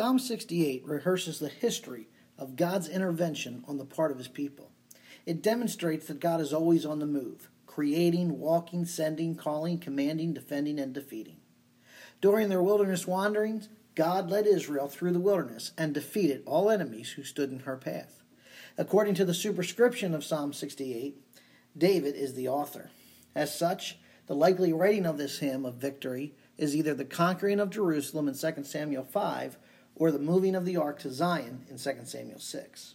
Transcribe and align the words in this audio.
Psalm 0.00 0.18
68 0.18 0.82
rehearses 0.86 1.38
the 1.40 1.50
history 1.50 2.08
of 2.38 2.56
God's 2.56 2.88
intervention 2.88 3.62
on 3.68 3.76
the 3.76 3.84
part 3.84 4.10
of 4.10 4.16
his 4.16 4.28
people. 4.28 4.70
It 5.26 5.42
demonstrates 5.42 6.06
that 6.06 6.20
God 6.20 6.40
is 6.40 6.54
always 6.54 6.86
on 6.86 7.00
the 7.00 7.06
move, 7.06 7.50
creating, 7.66 8.38
walking, 8.38 8.86
sending, 8.86 9.34
calling, 9.34 9.76
commanding, 9.78 10.32
defending, 10.32 10.78
and 10.78 10.94
defeating. 10.94 11.36
During 12.22 12.48
their 12.48 12.62
wilderness 12.62 13.06
wanderings, 13.06 13.68
God 13.94 14.30
led 14.30 14.46
Israel 14.46 14.88
through 14.88 15.12
the 15.12 15.20
wilderness 15.20 15.72
and 15.76 15.92
defeated 15.92 16.44
all 16.46 16.70
enemies 16.70 17.10
who 17.10 17.22
stood 17.22 17.52
in 17.52 17.60
her 17.60 17.76
path. 17.76 18.22
According 18.78 19.16
to 19.16 19.26
the 19.26 19.34
superscription 19.34 20.14
of 20.14 20.24
Psalm 20.24 20.54
68, 20.54 21.18
David 21.76 22.14
is 22.14 22.32
the 22.32 22.48
author. 22.48 22.88
As 23.34 23.54
such, 23.54 23.98
the 24.28 24.34
likely 24.34 24.72
writing 24.72 25.04
of 25.04 25.18
this 25.18 25.40
hymn 25.40 25.66
of 25.66 25.74
victory 25.74 26.32
is 26.56 26.74
either 26.74 26.94
the 26.94 27.04
conquering 27.04 27.60
of 27.60 27.68
Jerusalem 27.68 28.28
in 28.28 28.34
2 28.34 28.64
Samuel 28.64 29.04
5 29.04 29.58
or 29.94 30.10
the 30.10 30.18
moving 30.18 30.54
of 30.54 30.64
the 30.64 30.76
ark 30.76 30.98
to 31.00 31.10
Zion 31.10 31.66
in 31.68 31.78
2 31.78 31.90
Samuel 32.04 32.38
6. 32.38 32.94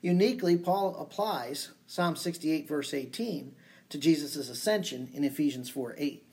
Uniquely, 0.00 0.56
Paul 0.56 0.96
applies 0.98 1.70
Psalm 1.86 2.16
68, 2.16 2.68
verse 2.68 2.92
18, 2.92 3.54
to 3.88 3.98
Jesus' 3.98 4.48
ascension 4.48 5.08
in 5.12 5.24
Ephesians 5.24 5.70
4 5.70 5.94
8. 5.96 6.24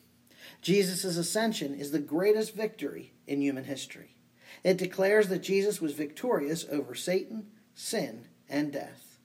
Jesus' 0.62 1.18
ascension 1.18 1.74
is 1.74 1.92
the 1.92 2.00
greatest 2.00 2.56
victory 2.56 3.14
in 3.28 3.42
human 3.42 3.66
history. 3.66 4.16
It 4.64 4.78
declares 4.78 5.30
that 5.30 5.44
Jesus 5.44 5.82
was 5.82 5.94
victorious 5.94 6.66
over 6.70 6.96
Satan, 6.96 7.48
sin, 7.74 8.28
and 8.50 8.72
death. 8.72 9.18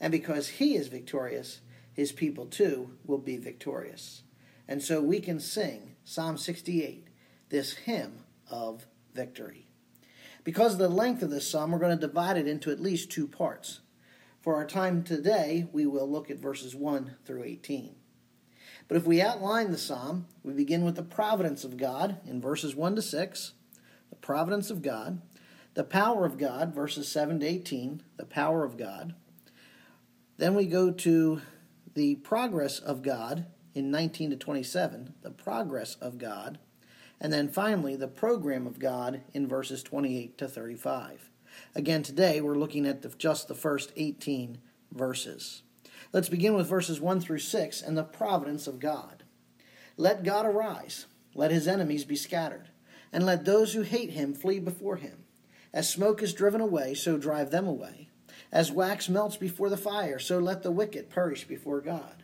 And 0.00 0.10
because 0.10 0.48
he 0.48 0.74
is 0.74 0.88
victorious, 0.88 1.60
his 1.92 2.12
people 2.12 2.46
too 2.46 2.90
will 3.04 3.18
be 3.18 3.36
victorious. 3.36 4.22
And 4.66 4.82
so 4.82 5.00
we 5.00 5.20
can 5.20 5.40
sing 5.40 5.96
Psalm 6.04 6.36
68, 6.36 7.08
this 7.48 7.72
hymn 7.74 8.24
of 8.50 8.86
victory. 9.14 9.63
Because 10.44 10.74
of 10.74 10.78
the 10.78 10.88
length 10.88 11.22
of 11.22 11.30
this 11.30 11.50
psalm, 11.50 11.72
we're 11.72 11.78
going 11.78 11.98
to 11.98 12.06
divide 12.06 12.36
it 12.36 12.46
into 12.46 12.70
at 12.70 12.80
least 12.80 13.10
two 13.10 13.26
parts. 13.26 13.80
For 14.42 14.54
our 14.56 14.66
time 14.66 15.02
today, 15.02 15.66
we 15.72 15.86
will 15.86 16.08
look 16.08 16.30
at 16.30 16.38
verses 16.38 16.74
1 16.74 17.16
through 17.24 17.44
18. 17.44 17.96
But 18.86 18.98
if 18.98 19.06
we 19.06 19.22
outline 19.22 19.70
the 19.70 19.78
psalm, 19.78 20.26
we 20.42 20.52
begin 20.52 20.84
with 20.84 20.96
the 20.96 21.02
providence 21.02 21.64
of 21.64 21.78
God 21.78 22.20
in 22.26 22.42
verses 22.42 22.76
1 22.76 22.96
to 22.96 23.02
6, 23.02 23.52
the 24.10 24.16
providence 24.16 24.70
of 24.70 24.82
God, 24.82 25.22
the 25.72 25.82
power 25.82 26.26
of 26.26 26.36
God, 26.36 26.74
verses 26.74 27.08
7 27.10 27.40
to 27.40 27.46
18, 27.46 28.02
the 28.18 28.26
power 28.26 28.64
of 28.64 28.76
God. 28.76 29.14
Then 30.36 30.54
we 30.54 30.66
go 30.66 30.90
to 30.90 31.40
the 31.94 32.16
progress 32.16 32.78
of 32.78 33.02
God 33.02 33.46
in 33.74 33.90
19 33.90 34.30
to 34.30 34.36
27, 34.36 35.14
the 35.22 35.30
progress 35.30 35.94
of 35.96 36.18
God. 36.18 36.58
And 37.20 37.32
then 37.32 37.48
finally, 37.48 37.96
the 37.96 38.08
program 38.08 38.66
of 38.66 38.78
God 38.78 39.22
in 39.32 39.46
verses 39.46 39.82
28 39.82 40.36
to 40.38 40.48
35. 40.48 41.30
Again, 41.74 42.02
today 42.02 42.40
we're 42.40 42.56
looking 42.56 42.86
at 42.86 43.02
the, 43.02 43.08
just 43.10 43.48
the 43.48 43.54
first 43.54 43.92
18 43.96 44.58
verses. 44.92 45.62
Let's 46.12 46.28
begin 46.28 46.54
with 46.54 46.68
verses 46.68 47.00
1 47.00 47.20
through 47.20 47.38
6 47.38 47.82
and 47.82 47.96
the 47.96 48.04
providence 48.04 48.66
of 48.66 48.78
God. 48.78 49.24
Let 49.96 50.24
God 50.24 50.46
arise, 50.46 51.06
let 51.34 51.50
his 51.50 51.68
enemies 51.68 52.04
be 52.04 52.16
scattered, 52.16 52.68
and 53.12 53.24
let 53.24 53.44
those 53.44 53.72
who 53.72 53.82
hate 53.82 54.10
him 54.10 54.34
flee 54.34 54.58
before 54.58 54.96
him. 54.96 55.24
As 55.72 55.88
smoke 55.88 56.22
is 56.22 56.34
driven 56.34 56.60
away, 56.60 56.94
so 56.94 57.16
drive 57.16 57.50
them 57.50 57.66
away. 57.66 58.08
As 58.52 58.70
wax 58.70 59.08
melts 59.08 59.36
before 59.36 59.68
the 59.68 59.76
fire, 59.76 60.18
so 60.18 60.38
let 60.38 60.62
the 60.62 60.70
wicked 60.70 61.10
perish 61.10 61.44
before 61.44 61.80
God. 61.80 62.22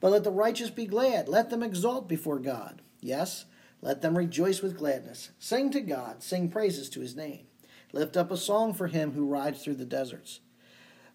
But 0.00 0.12
let 0.12 0.24
the 0.24 0.30
righteous 0.30 0.70
be 0.70 0.86
glad, 0.86 1.28
let 1.28 1.50
them 1.50 1.62
exult 1.62 2.08
before 2.08 2.38
God. 2.38 2.82
Yes, 3.00 3.46
let 3.82 4.02
them 4.02 4.16
rejoice 4.16 4.62
with 4.62 4.76
gladness. 4.76 5.30
Sing 5.38 5.70
to 5.70 5.80
God, 5.80 6.22
sing 6.22 6.50
praises 6.50 6.88
to 6.90 7.00
his 7.00 7.16
name. 7.16 7.46
Lift 7.92 8.16
up 8.16 8.30
a 8.30 8.36
song 8.36 8.74
for 8.74 8.86
him 8.86 9.12
who 9.12 9.26
rides 9.26 9.62
through 9.62 9.74
the 9.74 9.84
deserts, 9.84 10.40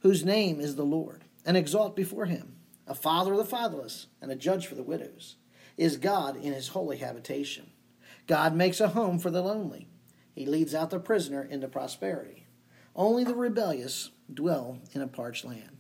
whose 0.02 0.26
name 0.26 0.60
is 0.60 0.76
the 0.76 0.84
Lord 0.84 1.24
and 1.46 1.56
exalt 1.56 1.96
before 1.96 2.26
him. 2.26 2.56
A 2.88 2.96
father 2.96 3.32
of 3.32 3.38
the 3.38 3.46
fatherless 3.46 4.08
and 4.22 4.32
a 4.32 4.36
judge 4.36 4.68
for 4.68 4.76
the 4.76 4.84
widows 4.84 5.36
is 5.78 5.98
God 5.98 6.36
in 6.36 6.54
his 6.54 6.70
holy 6.70 6.98
habitation. 6.98 7.72
God 8.28 8.56
makes 8.56 8.80
a 8.80 8.90
home 8.90 9.20
for 9.20 9.30
the 9.30 9.42
lonely. 9.42 9.88
He 10.34 10.46
leads 10.46 10.76
out 10.76 10.90
the 10.90 11.00
prisoner 11.00 11.44
into 11.44 11.68
prosperity. 11.68 12.48
Only 12.96 13.24
the 13.24 13.36
rebellious 13.36 14.12
dwell 14.34 14.80
in 14.94 15.02
a 15.02 15.08
parched 15.08 15.46
land. 15.46 15.78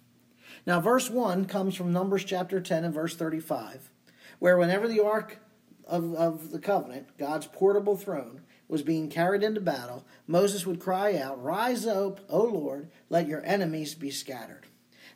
Now, 0.66 0.80
verse 0.80 1.10
1 1.10 1.46
comes 1.46 1.76
from 1.76 1.92
Numbers 1.92 2.24
chapter 2.24 2.60
10 2.60 2.86
and 2.86 2.94
verse 2.94 3.16
35, 3.16 3.92
where 4.40 4.58
whenever 4.58 4.88
the 4.88 5.04
ark 5.04 5.40
of, 5.88 6.14
of 6.16 6.52
the 6.52 6.60
covenant, 6.60 7.18
God's 7.18 7.48
portable 7.48 7.98
throne, 7.98 8.42
was 8.68 8.82
being 8.82 9.10
carried 9.10 9.44
into 9.44 9.62
battle, 9.62 10.06
Moses 10.26 10.66
would 10.66 10.80
cry 10.80 11.18
out, 11.18 11.44
Rise 11.44 11.86
up, 11.86 12.20
O 12.30 12.44
Lord, 12.44 12.90
let 13.10 13.28
your 13.28 13.46
enemies 13.46 13.94
be 13.94 14.10
scattered. 14.10 14.66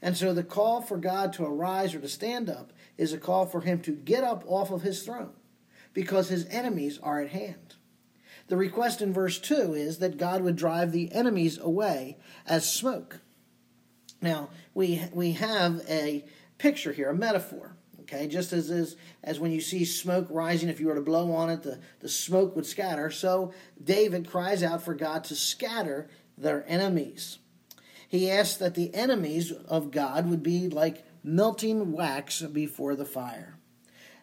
And 0.02 0.16
so 0.16 0.34
the 0.34 0.44
call 0.44 0.82
for 0.82 0.98
God 0.98 1.34
to 1.34 1.46
arise 1.46 1.94
or 1.94 2.00
to 2.00 2.08
stand 2.08 2.50
up 2.50 2.72
is 2.98 3.12
a 3.12 3.18
call 3.18 3.46
for 3.46 3.62
him 3.62 3.82
to 3.82 3.92
get 3.92 4.24
up 4.24 4.44
off 4.46 4.72
of 4.72 4.84
his 4.84 5.04
throne 5.04 5.34
because 5.94 6.30
his 6.30 6.46
enemies 6.48 7.00
are 7.02 7.22
at 7.22 7.32
hand. 7.32 7.76
The 8.48 8.58
request 8.58 9.02
in 9.02 9.14
verse 9.14 9.40
2 9.40 9.74
is 9.74 10.00
that 10.00 10.18
God 10.18 10.42
would 10.42 10.56
drive 10.56 10.92
the 10.92 11.12
enemies 11.12 11.58
away 11.58 12.18
as 12.46 12.72
smoke. 12.72 13.20
Now, 14.22 14.50
we, 14.74 15.04
we 15.14 15.34
have 15.34 15.82
a 15.90 16.26
picture 16.58 16.92
here, 16.92 17.10
a 17.10 17.16
metaphor. 17.16 17.76
Okay, 18.12 18.28
just 18.28 18.54
as, 18.54 18.72
as 18.72 18.96
as 19.24 19.40
when 19.40 19.52
you 19.52 19.62
see 19.62 19.86
smoke 19.86 20.28
rising, 20.30 20.68
if 20.68 20.80
you 20.80 20.88
were 20.88 20.96
to 20.96 21.02
blow 21.02 21.32
on 21.32 21.50
it, 21.50 21.62
the, 21.62 21.80
the 22.00 22.10
smoke 22.10 22.56
would 22.56 22.66
scatter. 22.66 23.12
So 23.12 23.54
David 23.82 24.28
cries 24.28 24.64
out 24.64 24.82
for 24.82 24.96
God 24.96 25.24
to 25.26 25.36
scatter 25.36 26.10
their 26.38 26.66
enemies 26.68 27.38
he 28.10 28.32
asks 28.32 28.58
that 28.58 28.74
the 28.74 28.94
enemies 28.96 29.52
of 29.52 29.92
God 29.92 30.28
would 30.28 30.42
be 30.42 30.68
like 30.68 31.06
melting 31.24 31.92
wax 31.92 32.42
before 32.42 32.96
the 32.96 33.06
fire. 33.06 33.60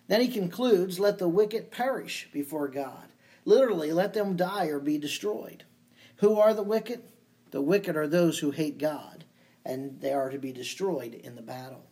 Then 0.08 0.20
he 0.20 0.28
concludes, 0.28 0.98
Let 0.98 1.18
the 1.18 1.28
wicked 1.28 1.70
perish 1.70 2.28
before 2.32 2.66
God. 2.66 3.12
Literally, 3.44 3.92
let 3.92 4.12
them 4.12 4.34
die 4.34 4.66
or 4.66 4.80
be 4.80 4.98
destroyed. 4.98 5.62
Who 6.16 6.36
are 6.36 6.52
the 6.52 6.64
wicked? 6.64 7.04
The 7.52 7.62
wicked 7.62 7.96
are 7.96 8.08
those 8.08 8.40
who 8.40 8.50
hate 8.50 8.76
God, 8.76 9.24
and 9.64 10.00
they 10.00 10.12
are 10.12 10.30
to 10.30 10.38
be 10.38 10.50
destroyed 10.50 11.14
in 11.14 11.36
the 11.36 11.42
battle. 11.42 11.86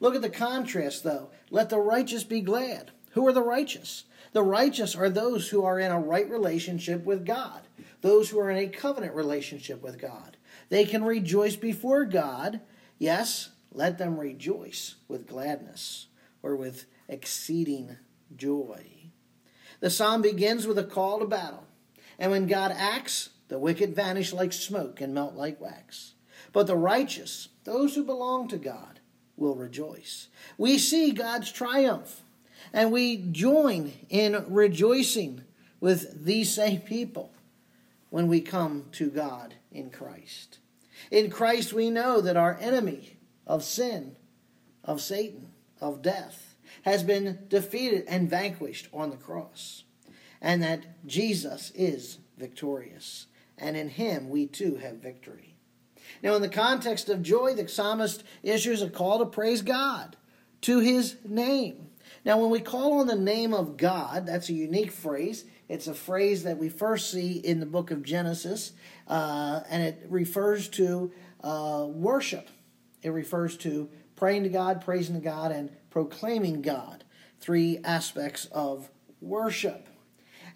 Look 0.00 0.14
at 0.14 0.22
the 0.22 0.30
contrast, 0.30 1.04
though. 1.04 1.30
Let 1.50 1.68
the 1.68 1.78
righteous 1.78 2.24
be 2.24 2.40
glad. 2.40 2.90
Who 3.12 3.26
are 3.26 3.32
the 3.32 3.42
righteous? 3.42 4.04
The 4.32 4.42
righteous 4.42 4.96
are 4.96 5.10
those 5.10 5.48
who 5.48 5.64
are 5.64 5.78
in 5.78 5.92
a 5.92 6.00
right 6.00 6.28
relationship 6.28 7.04
with 7.04 7.26
God, 7.26 7.62
those 8.00 8.30
who 8.30 8.38
are 8.38 8.50
in 8.50 8.58
a 8.58 8.68
covenant 8.68 9.14
relationship 9.14 9.82
with 9.82 10.00
God. 10.00 10.36
They 10.68 10.84
can 10.84 11.04
rejoice 11.04 11.56
before 11.56 12.04
God. 12.04 12.60
Yes, 12.98 13.50
let 13.72 13.98
them 13.98 14.18
rejoice 14.18 14.96
with 15.08 15.26
gladness 15.26 16.06
or 16.42 16.56
with 16.56 16.86
exceeding 17.08 17.96
joy. 18.36 18.86
The 19.80 19.90
psalm 19.90 20.22
begins 20.22 20.66
with 20.66 20.78
a 20.78 20.84
call 20.84 21.18
to 21.18 21.26
battle. 21.26 21.64
And 22.18 22.30
when 22.30 22.46
God 22.46 22.72
acts, 22.76 23.30
the 23.48 23.58
wicked 23.58 23.96
vanish 23.96 24.32
like 24.32 24.52
smoke 24.52 25.00
and 25.00 25.12
melt 25.12 25.34
like 25.34 25.60
wax. 25.60 26.14
But 26.52 26.66
the 26.66 26.76
righteous, 26.76 27.48
those 27.64 27.94
who 27.94 28.04
belong 28.04 28.46
to 28.48 28.58
God, 28.58 28.99
will 29.40 29.54
rejoice. 29.54 30.28
We 30.58 30.78
see 30.78 31.10
God's 31.12 31.50
triumph, 31.50 32.22
and 32.72 32.92
we 32.92 33.16
join 33.16 33.92
in 34.08 34.44
rejoicing 34.48 35.42
with 35.80 36.24
these 36.24 36.54
same 36.54 36.80
people 36.80 37.32
when 38.10 38.28
we 38.28 38.40
come 38.40 38.84
to 38.92 39.10
God 39.10 39.54
in 39.72 39.90
Christ. 39.90 40.58
In 41.10 41.30
Christ, 41.30 41.72
we 41.72 41.90
know 41.90 42.20
that 42.20 42.36
our 42.36 42.58
enemy 42.60 43.16
of 43.46 43.64
sin, 43.64 44.16
of 44.84 45.00
Satan, 45.00 45.48
of 45.80 46.02
death, 46.02 46.54
has 46.82 47.02
been 47.02 47.38
defeated 47.48 48.04
and 48.06 48.28
vanquished 48.28 48.88
on 48.92 49.10
the 49.10 49.16
cross, 49.16 49.84
and 50.40 50.62
that 50.62 51.06
Jesus 51.06 51.72
is 51.74 52.18
victorious, 52.36 53.26
and 53.58 53.76
in 53.76 53.88
him 53.88 54.28
we 54.28 54.46
too 54.46 54.76
have 54.76 54.96
victory. 54.96 55.49
Now, 56.22 56.34
in 56.34 56.42
the 56.42 56.48
context 56.48 57.08
of 57.08 57.22
joy, 57.22 57.54
the 57.54 57.68
psalmist 57.68 58.24
issues 58.42 58.82
a 58.82 58.90
call 58.90 59.18
to 59.18 59.26
praise 59.26 59.62
God, 59.62 60.16
to 60.62 60.80
his 60.80 61.16
name. 61.24 61.88
Now, 62.24 62.38
when 62.38 62.50
we 62.50 62.60
call 62.60 63.00
on 63.00 63.06
the 63.06 63.16
name 63.16 63.54
of 63.54 63.76
God, 63.76 64.26
that's 64.26 64.48
a 64.48 64.52
unique 64.52 64.92
phrase. 64.92 65.44
It's 65.68 65.86
a 65.86 65.94
phrase 65.94 66.42
that 66.42 66.58
we 66.58 66.68
first 66.68 67.10
see 67.10 67.32
in 67.32 67.60
the 67.60 67.66
book 67.66 67.90
of 67.90 68.02
Genesis, 68.02 68.72
uh, 69.08 69.60
and 69.70 69.82
it 69.82 70.04
refers 70.08 70.68
to 70.70 71.12
uh, 71.42 71.86
worship. 71.88 72.48
It 73.02 73.10
refers 73.10 73.56
to 73.58 73.88
praying 74.16 74.42
to 74.42 74.48
God, 74.50 74.82
praising 74.82 75.14
to 75.14 75.20
God, 75.20 75.52
and 75.52 75.70
proclaiming 75.88 76.60
God. 76.60 77.04
Three 77.40 77.78
aspects 77.84 78.46
of 78.46 78.90
worship. 79.20 79.88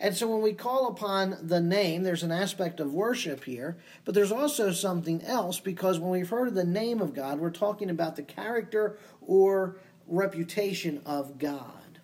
And 0.01 0.17
so 0.17 0.29
when 0.29 0.43
we 0.43 0.53
call 0.53 0.89
upon 0.89 1.37
the 1.43 1.61
name, 1.61 2.03
there's 2.03 2.23
an 2.23 2.33
aspect 2.33 2.81
of 2.81 2.93
worship 2.93 3.45
here, 3.45 3.77
but 4.05 4.15
there's 4.15 4.33
also 4.33 4.73
something 4.73 5.23
else 5.23 5.61
because 5.61 5.99
when 5.99 6.11
we've 6.11 6.29
heard 6.29 6.49
of 6.49 6.55
the 6.55 6.65
name 6.65 7.01
of 7.01 7.15
God, 7.15 7.39
we're 7.39 7.51
talking 7.51 7.91
about 7.91 8.17
the 8.17 8.23
character 8.23 8.99
or 9.21 9.77
reputation 10.07 11.01
of 11.07 11.39
God. 11.39 12.01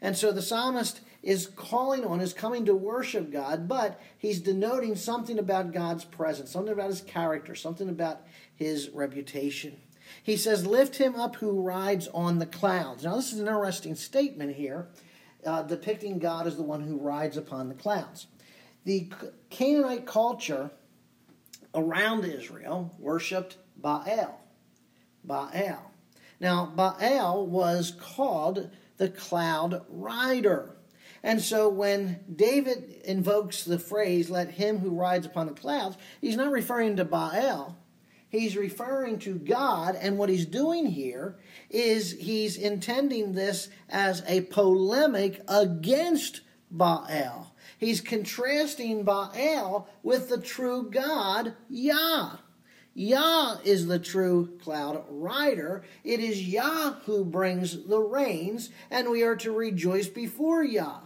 And 0.00 0.16
so 0.16 0.32
the 0.32 0.42
psalmist 0.42 1.00
is 1.22 1.48
calling 1.56 2.04
on, 2.04 2.20
is 2.20 2.32
coming 2.32 2.64
to 2.66 2.74
worship 2.74 3.32
God, 3.32 3.66
but 3.66 4.00
he's 4.16 4.40
denoting 4.40 4.94
something 4.94 5.38
about 5.38 5.72
God's 5.72 6.04
presence, 6.04 6.50
something 6.52 6.72
about 6.72 6.90
his 6.90 7.00
character, 7.00 7.54
something 7.54 7.88
about 7.88 8.20
his 8.54 8.90
reputation. 8.90 9.76
He 10.22 10.36
says, 10.36 10.66
Lift 10.66 10.96
him 10.96 11.16
up 11.16 11.36
who 11.36 11.62
rides 11.62 12.08
on 12.08 12.38
the 12.38 12.46
clouds. 12.46 13.04
Now, 13.04 13.16
this 13.16 13.32
is 13.32 13.40
an 13.40 13.48
interesting 13.48 13.96
statement 13.96 14.54
here, 14.54 14.88
uh, 15.44 15.62
depicting 15.62 16.18
God 16.18 16.46
as 16.46 16.56
the 16.56 16.62
one 16.62 16.80
who 16.82 16.98
rides 16.98 17.36
upon 17.36 17.68
the 17.68 17.74
clouds. 17.74 18.26
The 18.84 19.10
Canaanite 19.50 20.06
culture 20.06 20.70
around 21.74 22.24
Israel 22.24 22.94
worshipped 22.98 23.56
Baal. 23.76 24.40
Baal. 25.24 25.92
Now, 26.40 26.66
Baal 26.66 27.46
was 27.46 27.92
called 27.98 28.70
the 28.96 29.08
cloud 29.08 29.84
rider. 29.88 30.76
And 31.22 31.42
so 31.42 31.68
when 31.68 32.20
David 32.34 33.00
invokes 33.04 33.64
the 33.64 33.78
phrase, 33.78 34.30
let 34.30 34.50
him 34.52 34.78
who 34.78 34.90
rides 34.90 35.26
upon 35.26 35.46
the 35.46 35.52
clouds, 35.52 35.96
he's 36.20 36.36
not 36.36 36.52
referring 36.52 36.96
to 36.96 37.04
Baal. 37.04 37.76
He's 38.36 38.56
referring 38.56 39.18
to 39.20 39.38
God, 39.38 39.96
and 39.98 40.18
what 40.18 40.28
he's 40.28 40.44
doing 40.44 40.86
here 40.86 41.38
is 41.70 42.12
he's 42.12 42.58
intending 42.58 43.32
this 43.32 43.70
as 43.88 44.22
a 44.26 44.42
polemic 44.42 45.40
against 45.48 46.42
Baal. 46.70 47.54
He's 47.78 48.02
contrasting 48.02 49.04
Baal 49.04 49.88
with 50.02 50.28
the 50.28 50.38
true 50.38 50.90
God, 50.90 51.54
Yah. 51.70 52.36
Yah 52.92 53.56
is 53.64 53.86
the 53.86 53.98
true 53.98 54.58
cloud 54.62 55.04
rider. 55.08 55.84
It 56.04 56.20
is 56.20 56.46
Yah 56.46 56.96
who 57.06 57.24
brings 57.24 57.86
the 57.86 58.00
rains, 58.00 58.68
and 58.90 59.08
we 59.08 59.22
are 59.22 59.36
to 59.36 59.50
rejoice 59.50 60.08
before 60.08 60.62
Yah. 60.62 61.05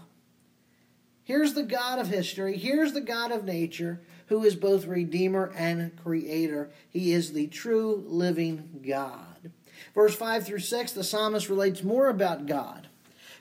Here's 1.31 1.55
the 1.55 1.63
God 1.63 2.01
of 2.01 2.09
history. 2.09 2.57
Here's 2.57 2.93
the 2.93 3.01
God 3.01 3.31
of 3.31 3.45
nature 3.45 4.01
who 4.27 4.43
is 4.43 4.57
both 4.57 4.89
Redeemer 4.89 5.53
and 5.57 5.97
Creator. 6.03 6.73
He 6.89 7.13
is 7.13 7.33
the 7.33 7.47
true 7.47 8.03
living 8.09 8.85
God. 8.85 9.53
Verse 9.95 10.17
5 10.17 10.45
through 10.45 10.59
6, 10.59 10.91
the 10.91 11.05
psalmist 11.05 11.49
relates 11.49 11.85
more 11.85 12.09
about 12.09 12.47
God. 12.47 12.89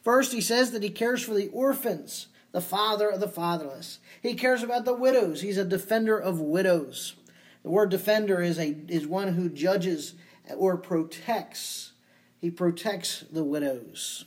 First, 0.04 0.34
he 0.34 0.40
says 0.40 0.70
that 0.70 0.84
he 0.84 0.92
cares 0.92 1.24
for 1.24 1.34
the 1.34 1.48
orphans, 1.48 2.28
the 2.52 2.62
father 2.62 3.10
of 3.10 3.22
the 3.22 3.28
fatherless. 3.28 3.98
He 4.22 4.36
cares 4.36 4.62
about 4.62 4.86
the 4.86 4.94
widows. 4.94 5.42
He's 5.42 5.58
a 5.58 5.66
defender 5.66 6.20
of 6.20 6.40
widows. 6.40 7.16
The 7.64 7.72
word 7.72 7.90
defender 7.90 8.40
is, 8.40 8.60
a, 8.60 8.78
is 8.88 9.08
one 9.08 9.34
who 9.34 9.50
judges 9.50 10.14
or 10.56 10.78
protects. 10.78 11.94
He 12.40 12.52
protects 12.52 13.22
the 13.32 13.44
widows. 13.44 14.26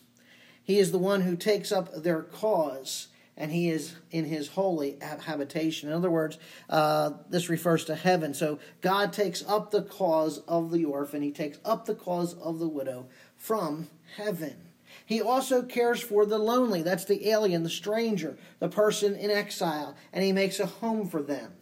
He 0.65 0.81
is 0.81 0.91
the 0.91 0.99
one 0.99 1.21
who 1.21 1.37
takes 1.37 1.71
up 1.71 2.03
their 2.03 2.23
cause 2.23 3.07
and 3.43 3.51
he 3.51 3.71
is 3.71 3.97
in 4.13 4.25
his 4.25 4.47
holy 4.47 4.97
habitation. 5.01 5.89
In 5.89 5.97
other 5.97 6.13
words, 6.13 6.39
uh, 6.71 7.11
this 7.29 7.49
refers 7.49 7.85
to 7.87 7.97
heaven. 7.97 8.35
So 8.35 8.61
God 8.83 9.13
takes 9.13 9.45
up 9.49 9.73
the 9.73 9.83
cause 9.83 10.39
of 10.47 10.71
the 10.71 10.85
orphan, 10.85 11.23
he 11.23 11.33
takes 11.33 11.59
up 11.65 11.85
the 11.85 11.97
cause 11.97 12.35
of 12.35 12.61
the 12.61 12.69
widow 12.69 13.09
from 13.37 13.91
heaven. 14.17 14.69
He 15.05 15.21
also 15.21 15.63
cares 15.65 16.01
for 16.01 16.25
the 16.25 16.39
lonely. 16.39 16.83
That's 16.83 17.05
the 17.05 17.31
alien, 17.31 17.65
the 17.65 17.69
stranger, 17.69 18.39
the 18.61 18.69
person 18.69 19.17
in 19.17 19.29
exile, 19.29 19.97
and 20.13 20.23
he 20.23 20.31
makes 20.31 20.61
a 20.61 20.67
home 20.67 21.09
for 21.09 21.21
them. 21.21 21.55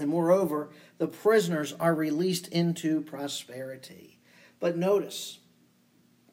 And 0.00 0.10
moreover, 0.10 0.70
the 0.98 1.06
prisoners 1.06 1.74
are 1.78 1.94
released 1.94 2.48
into 2.48 3.02
prosperity. 3.02 4.18
But 4.58 4.76
notice, 4.76 5.38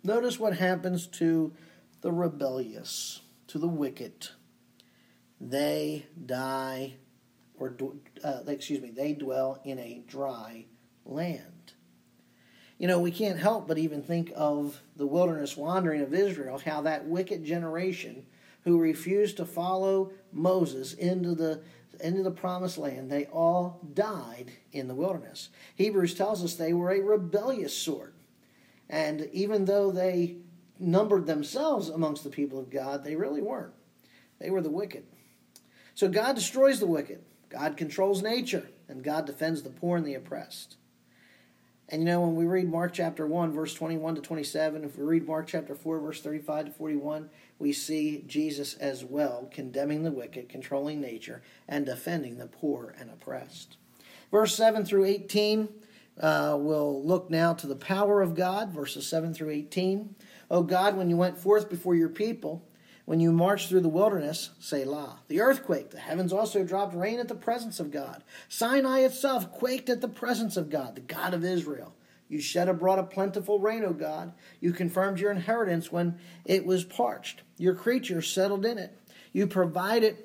notice 0.03 0.39
what 0.39 0.57
happens 0.57 1.05
to 1.05 1.53
the 2.01 2.11
rebellious 2.11 3.21
to 3.49 3.59
the 3.59 3.67
wicked. 3.67 4.29
They 5.39 6.05
die, 6.25 6.95
or 7.57 7.75
uh, 8.23 8.41
excuse 8.47 8.81
me, 8.81 8.91
they 8.91 9.13
dwell 9.13 9.61
in 9.63 9.79
a 9.79 10.03
dry 10.07 10.65
land. 11.05 11.73
You 12.77 12.87
know, 12.87 12.99
we 12.99 13.11
can't 13.11 13.39
help 13.39 13.67
but 13.67 13.77
even 13.77 14.01
think 14.01 14.31
of 14.35 14.81
the 14.95 15.07
wilderness 15.07 15.57
wandering 15.57 16.01
of 16.01 16.13
Israel, 16.13 16.59
how 16.59 16.81
that 16.81 17.05
wicked 17.05 17.43
generation 17.43 18.25
who 18.63 18.79
refused 18.79 19.37
to 19.37 19.45
follow 19.45 20.11
Moses 20.31 20.93
into 20.93 21.35
the 21.35 21.61
into 22.01 22.23
the 22.23 22.31
promised 22.31 22.77
land, 22.77 23.11
they 23.11 23.25
all 23.25 23.81
died 23.93 24.51
in 24.71 24.87
the 24.87 24.95
wilderness. 24.95 25.49
Hebrews 25.75 26.13
tells 26.13 26.43
us 26.43 26.53
they 26.53 26.71
were 26.71 26.91
a 26.91 27.01
rebellious 27.01 27.75
sort. 27.75 28.13
And 28.89 29.29
even 29.33 29.65
though 29.65 29.91
they 29.91 30.37
numbered 30.79 31.25
themselves 31.25 31.89
amongst 31.89 32.23
the 32.23 32.29
people 32.29 32.57
of 32.57 32.69
God, 32.69 33.03
they 33.03 33.15
really 33.15 33.41
weren't. 33.41 33.73
They 34.39 34.49
were 34.49 34.61
the 34.61 34.69
wicked. 34.69 35.05
So 35.99 36.07
God 36.07 36.37
destroys 36.37 36.79
the 36.79 36.87
wicked. 36.87 37.19
God 37.49 37.75
controls 37.75 38.23
nature, 38.23 38.69
and 38.87 39.03
God 39.03 39.25
defends 39.25 39.63
the 39.63 39.69
poor 39.69 39.97
and 39.97 40.07
the 40.07 40.13
oppressed. 40.13 40.77
And 41.89 42.03
you 42.03 42.05
know, 42.05 42.21
when 42.21 42.37
we 42.37 42.45
read 42.45 42.69
Mark 42.69 42.93
chapter 42.93 43.27
1, 43.27 43.51
verse 43.51 43.73
21 43.73 44.15
to 44.15 44.21
27, 44.21 44.85
if 44.85 44.97
we 44.97 45.03
read 45.03 45.27
Mark 45.27 45.47
chapter 45.47 45.75
4, 45.75 45.99
verse 45.99 46.21
35 46.21 46.67
to 46.67 46.71
41, 46.71 47.29
we 47.57 47.73
see 47.73 48.23
Jesus 48.25 48.75
as 48.75 49.03
well 49.03 49.49
condemning 49.51 50.03
the 50.03 50.11
wicked, 50.13 50.47
controlling 50.47 51.01
nature, 51.01 51.41
and 51.67 51.85
defending 51.85 52.37
the 52.37 52.47
poor 52.47 52.95
and 52.97 53.09
oppressed. 53.09 53.75
Verse 54.31 54.55
7 54.55 54.85
through 54.85 55.03
18, 55.03 55.67
uh, 56.21 56.55
we'll 56.57 57.03
look 57.05 57.29
now 57.29 57.53
to 57.55 57.67
the 57.67 57.75
power 57.75 58.21
of 58.21 58.35
God, 58.35 58.71
verses 58.71 59.05
7 59.05 59.33
through 59.33 59.49
18. 59.49 60.15
O 60.49 60.63
God, 60.63 60.95
when 60.95 61.09
you 61.09 61.17
went 61.17 61.37
forth 61.37 61.69
before 61.69 61.93
your 61.93 62.07
people, 62.07 62.63
when 63.09 63.19
you 63.19 63.31
marched 63.31 63.69
through 63.69 63.79
the 63.81 63.89
wilderness, 63.89 64.51
Selah. 64.59 65.17
The 65.29 65.41
earthquake, 65.41 65.89
the 65.89 65.97
heavens 65.97 66.31
also 66.31 66.63
dropped 66.63 66.93
rain 66.93 67.19
at 67.19 67.27
the 67.27 67.33
presence 67.33 67.79
of 67.79 67.89
God. 67.89 68.23
Sinai 68.49 68.99
itself 68.99 69.51
quaked 69.51 69.89
at 69.89 69.99
the 69.99 70.07
presence 70.07 70.55
of 70.57 70.69
God, 70.69 70.93
the 70.93 71.01
God 71.01 71.33
of 71.33 71.43
Israel. 71.43 71.95
You 72.27 72.39
shed 72.39 72.69
abroad 72.69 72.99
a 72.99 73.03
plentiful 73.03 73.57
rain, 73.57 73.83
O 73.83 73.93
God. 73.93 74.33
You 74.59 74.73
confirmed 74.73 75.19
your 75.19 75.31
inheritance 75.31 75.91
when 75.91 76.19
it 76.45 76.67
was 76.67 76.83
parched. 76.83 77.41
Your 77.57 77.73
creatures 77.73 78.31
settled 78.31 78.63
in 78.63 78.77
it. 78.77 78.95
You 79.33 79.47
provided 79.47 80.17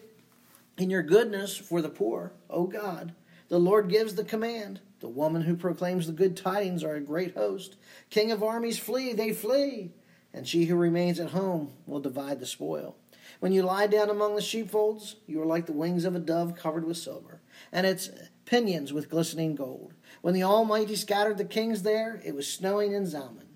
in 0.76 0.90
your 0.90 1.02
goodness 1.02 1.56
for 1.56 1.80
the 1.80 1.88
poor, 1.88 2.34
O 2.50 2.66
God. 2.66 3.14
The 3.48 3.58
Lord 3.58 3.88
gives 3.88 4.14
the 4.14 4.24
command. 4.24 4.80
The 5.00 5.08
woman 5.08 5.40
who 5.40 5.56
proclaims 5.56 6.06
the 6.06 6.12
good 6.12 6.36
tidings 6.36 6.84
are 6.84 6.96
a 6.96 7.00
great 7.00 7.34
host. 7.34 7.76
King 8.10 8.30
of 8.30 8.42
armies 8.42 8.78
flee, 8.78 9.14
they 9.14 9.32
flee 9.32 9.92
and 10.34 10.46
she 10.46 10.64
who 10.64 10.76
remains 10.76 11.20
at 11.20 11.30
home 11.30 11.72
will 11.86 12.00
divide 12.00 12.40
the 12.40 12.46
spoil. 12.46 12.96
When 13.40 13.52
you 13.52 13.62
lie 13.62 13.86
down 13.86 14.10
among 14.10 14.34
the 14.34 14.42
sheepfolds, 14.42 15.16
you 15.26 15.40
are 15.40 15.46
like 15.46 15.66
the 15.66 15.72
wings 15.72 16.04
of 16.04 16.14
a 16.14 16.18
dove 16.18 16.56
covered 16.56 16.84
with 16.84 16.96
silver, 16.96 17.40
and 17.72 17.86
its 17.86 18.10
pinions 18.44 18.92
with 18.92 19.08
glistening 19.08 19.54
gold. 19.54 19.94
When 20.20 20.34
the 20.34 20.42
Almighty 20.42 20.96
scattered 20.96 21.38
the 21.38 21.44
kings 21.44 21.82
there, 21.82 22.20
it 22.24 22.34
was 22.34 22.46
snowing 22.46 22.92
in 22.92 23.04
Zalmon. 23.06 23.46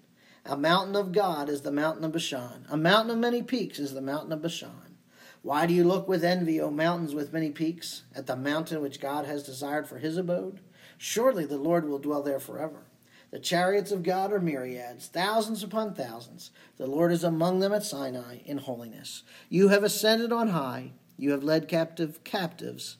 A 0.47 0.57
mountain 0.57 0.97
of 0.97 1.13
God 1.13 1.49
is 1.49 1.63
the 1.63 1.73
mountain 1.73 2.05
of 2.05 2.13
Bashan. 2.13 2.67
A 2.71 2.77
mountain 2.77 3.11
of 3.11 3.19
many 3.19 3.43
peaks 3.43 3.79
is 3.79 3.93
the 3.93 4.01
mountain 4.01 4.33
of 4.33 4.41
Bashan. 4.41 4.97
Why 5.43 5.67
do 5.67 5.75
you 5.75 5.85
look 5.85 6.09
with 6.09 6.25
envy, 6.25 6.61
O 6.61 6.71
mountains 6.71 7.15
with 7.15 7.33
many 7.33 7.51
peaks, 7.51 8.05
at 8.15 8.27
the 8.27 8.37
mountain 8.37 8.81
which 8.81 9.01
God 9.01 9.27
has 9.27 9.43
desired 9.43 9.89
for 9.89 9.99
his 9.99 10.17
abode? 10.17 10.61
Surely 10.97 11.45
the 11.45 11.59
Lord 11.59 11.89
will 11.89 11.99
dwell 11.99 12.23
there 12.23 12.41
forever. 12.41 12.88
The 13.31 13.39
chariots 13.39 13.93
of 13.93 14.03
God 14.03 14.33
are 14.33 14.41
myriads, 14.41 15.07
thousands 15.07 15.63
upon 15.63 15.95
thousands. 15.95 16.51
The 16.79 16.87
Lord 16.87 17.13
is 17.13 17.25
among 17.25 17.61
them 17.61 17.75
at 17.75 17.85
Sinai 17.85 18.39
in 18.47 18.59
holiness. 18.59 19.23
You 19.51 19.69
have 19.69 19.85
ascended 19.85 20.33
on 20.33 20.49
high. 20.49 20.93
You 21.19 21.33
have 21.33 21.43
led 21.43 21.69
captive 21.69 22.25
captives. 22.25 22.97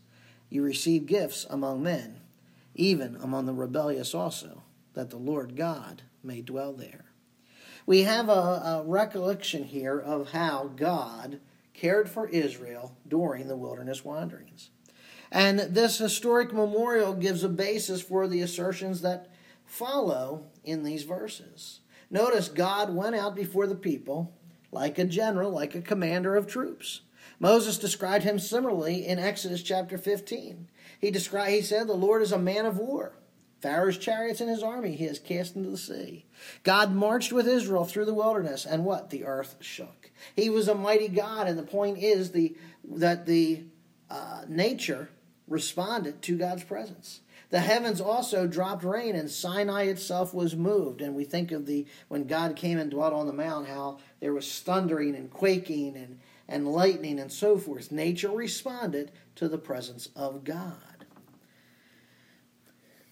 You 0.51 0.63
receive 0.63 1.07
gifts 1.07 1.47
among 1.49 1.83
men, 1.83 2.21
even 2.75 3.17
among 3.17 3.47
the 3.47 3.55
rebellious 3.55 4.15
also, 4.15 4.63
that 4.95 5.11
the 5.11 5.17
Lord 5.17 5.57
God 5.57 6.03
may 6.23 6.43
dwell 6.43 6.73
there. 6.73 7.07
We 7.87 8.03
have 8.03 8.29
a, 8.29 8.33
a 8.33 8.83
recollection 8.85 9.65
here 9.65 9.99
of 9.99 10.33
how 10.33 10.73
God 10.77 11.41
cared 11.73 12.11
for 12.11 12.29
Israel 12.29 12.97
during 13.07 13.49
the 13.49 13.57
wilderness 13.57 14.05
wanderings. 14.05 14.71
And 15.31 15.59
this 15.59 15.99
historic 15.99 16.53
memorial 16.53 17.15
gives 17.15 17.45
a 17.45 17.49
basis 17.49 18.03
for 18.03 18.27
the 18.27 18.43
assertions 18.43 19.01
that 19.03 19.31
follow 19.69 20.47
in 20.65 20.83
these 20.83 21.05
verses. 21.05 21.81
Notice 22.11 22.49
God 22.49 22.95
went 22.95 23.15
out 23.15 23.37
before 23.37 23.67
the 23.67 23.75
people 23.75 24.35
like 24.73 24.99
a 24.99 25.05
general, 25.05 25.51
like 25.51 25.75
a 25.75 25.83
commander 25.83 26.37
of 26.37 26.47
troops. 26.47 27.03
Moses 27.39 27.79
described 27.79 28.25
him 28.25 28.39
similarly 28.39 29.07
in 29.07 29.19
Exodus 29.19 29.63
chapter 29.63 29.97
15. 29.97 30.69
He 30.99 31.11
described 31.11 31.53
he 31.53 31.63
said 31.63 31.87
the 31.87 31.93
Lord 31.93 32.23
is 32.23 32.33
a 32.33 32.39
man 32.39 32.67
of 32.67 32.79
war. 32.79 33.15
Pharaoh's 33.61 33.99
chariots 33.99 34.41
and 34.41 34.49
his 34.49 34.63
army 34.63 34.95
he 34.95 35.05
has 35.05 35.19
cast 35.19 35.57
into 35.57 35.71
the 35.71 35.77
sea. 35.77 36.27
God 36.63 36.93
marched 36.93 37.33
with 37.33 37.47
Israel 37.47 37.85
through 37.85 38.05
the 38.05 38.15
wilderness, 38.15 38.65
and 38.65 38.85
what? 38.85 39.11
The 39.11 39.25
earth 39.25 39.57
shook. 39.61 40.11
He 40.35 40.49
was 40.49 40.69
a 40.69 40.75
mighty 40.75 41.09
God, 41.09 41.49
and 41.49 41.59
the 41.59 41.65
point 41.65 41.99
is 41.99 42.31
the 42.31 42.57
that 42.85 43.27
the 43.27 43.65
uh, 44.11 44.43
nature 44.49 45.11
responded 45.49 46.23
to 46.23 46.39
God's 46.39 46.65
presence. 46.65 47.21
The 47.51 47.61
heavens 47.61 48.01
also 48.01 48.47
dropped 48.47 48.85
rain, 48.85 49.17
and 49.17 49.31
Sinai 49.31 49.85
itself 49.85 50.35
was 50.35 50.55
moved. 50.55 51.01
And 51.01 51.15
we 51.15 51.25
think 51.25 51.51
of 51.51 51.65
the 51.65 51.87
when 52.09 52.27
God 52.27 52.57
came 52.57 52.79
and 52.79 52.91
dwelt 52.91 53.15
on 53.15 53.27
the 53.27 53.33
mount, 53.33 53.69
how 53.69 53.99
there 54.21 54.35
was 54.35 54.61
thundering 54.61 55.15
and 55.15 55.31
quaking 55.31 55.97
and 55.97 56.19
and 56.49 56.67
lightning 56.67 57.21
and 57.21 57.31
so 57.31 57.59
forth. 57.59 57.93
Nature 57.93 58.31
responded 58.31 59.13
to 59.37 59.49
the 59.49 59.59
presence 59.59 60.09
of 60.17 60.45
God. 60.45 61.05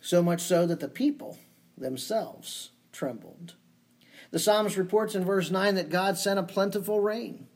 So 0.00 0.22
much 0.22 0.40
so 0.40 0.66
that 0.66 0.80
the 0.80 0.88
people 0.88 1.38
themselves 1.76 2.70
trembled. 2.92 3.54
The 4.30 4.38
psalmist 4.38 4.76
reports 4.76 5.14
in 5.14 5.24
verse 5.24 5.50
9 5.50 5.74
that 5.74 5.90
God 5.90 6.16
sent 6.16 6.38
a 6.38 6.42
plentiful 6.42 7.00
rain. 7.00 7.46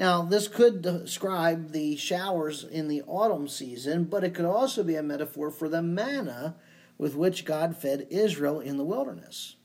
Now, 0.00 0.22
this 0.22 0.48
could 0.48 0.80
describe 0.80 1.72
the 1.72 1.94
showers 1.94 2.64
in 2.64 2.88
the 2.88 3.02
autumn 3.02 3.46
season, 3.48 4.04
but 4.04 4.24
it 4.24 4.32
could 4.32 4.46
also 4.46 4.82
be 4.82 4.94
a 4.94 5.02
metaphor 5.02 5.50
for 5.50 5.68
the 5.68 5.82
manna 5.82 6.56
with 6.96 7.14
which 7.14 7.44
God 7.44 7.76
fed 7.76 8.06
Israel 8.08 8.60
in 8.60 8.78
the 8.78 8.84
wilderness. 8.84 9.56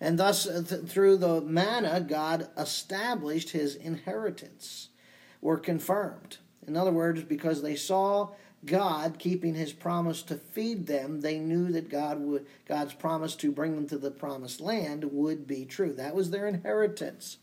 And 0.00 0.16
thus, 0.16 0.46
uh, 0.46 0.62
th- 0.64 0.84
through 0.84 1.16
the 1.16 1.40
manna, 1.40 2.00
God 2.00 2.48
established 2.56 3.50
his 3.50 3.74
inheritance 3.74 4.90
or 5.42 5.58
confirmed. 5.58 6.38
In 6.68 6.76
other 6.76 6.92
words, 6.92 7.24
because 7.24 7.60
they 7.60 7.74
saw 7.74 8.28
God 8.64 9.18
keeping 9.18 9.56
his 9.56 9.72
promise 9.72 10.22
to 10.22 10.36
feed 10.36 10.86
them, 10.86 11.20
they 11.20 11.40
knew 11.40 11.72
that 11.72 11.90
God 11.90 12.20
would 12.20 12.46
God's 12.64 12.94
promise 12.94 13.34
to 13.36 13.50
bring 13.50 13.74
them 13.74 13.88
to 13.88 13.98
the 13.98 14.12
promised 14.12 14.60
land 14.60 15.02
would 15.10 15.48
be 15.48 15.64
true. 15.64 15.92
That 15.92 16.14
was 16.14 16.30
their 16.30 16.46
inheritance. 16.46 17.38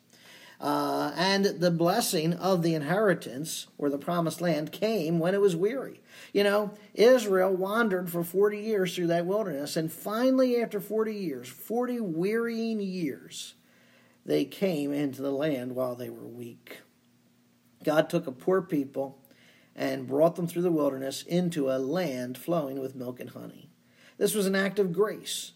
Uh, 0.59 1.11
and 1.15 1.45
the 1.45 1.69
blessing 1.69 2.33
of 2.33 2.63
the 2.63 2.73
inheritance 2.73 3.67
or 3.77 3.89
the 3.89 3.97
promised 3.97 4.41
land 4.41 4.71
came 4.71 5.19
when 5.19 5.35
it 5.35 5.41
was 5.41 5.55
weary. 5.55 6.01
You 6.33 6.43
know, 6.43 6.73
Israel 6.95 7.53
wandered 7.53 8.09
for 8.09 8.23
40 8.23 8.59
years 8.59 8.95
through 8.95 9.07
that 9.07 9.27
wilderness, 9.27 9.77
and 9.77 9.91
finally, 9.91 10.59
after 10.59 10.79
40 10.79 11.13
years, 11.13 11.47
40 11.47 11.99
wearying 11.99 12.81
years, 12.81 13.53
they 14.25 14.45
came 14.45 14.91
into 14.91 15.21
the 15.21 15.31
land 15.31 15.75
while 15.75 15.95
they 15.95 16.09
were 16.09 16.27
weak. 16.27 16.81
God 17.83 18.09
took 18.09 18.25
a 18.25 18.31
poor 18.31 18.61
people 18.61 19.19
and 19.75 20.07
brought 20.07 20.35
them 20.35 20.47
through 20.47 20.63
the 20.63 20.71
wilderness 20.71 21.21
into 21.21 21.69
a 21.69 21.77
land 21.77 22.35
flowing 22.37 22.79
with 22.79 22.95
milk 22.95 23.19
and 23.19 23.29
honey. 23.29 23.69
This 24.17 24.33
was 24.33 24.47
an 24.47 24.55
act 24.55 24.79
of 24.79 24.91
grace 24.91 25.51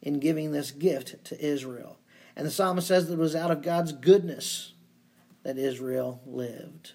in 0.00 0.20
giving 0.20 0.52
this 0.52 0.70
gift 0.70 1.24
to 1.24 1.44
Israel. 1.44 1.98
And 2.36 2.46
the 2.46 2.50
psalmist 2.50 2.88
says 2.88 3.06
that 3.06 3.14
it 3.14 3.18
was 3.18 3.36
out 3.36 3.50
of 3.50 3.62
God's 3.62 3.92
goodness 3.92 4.72
that 5.42 5.58
Israel 5.58 6.20
lived. 6.26 6.92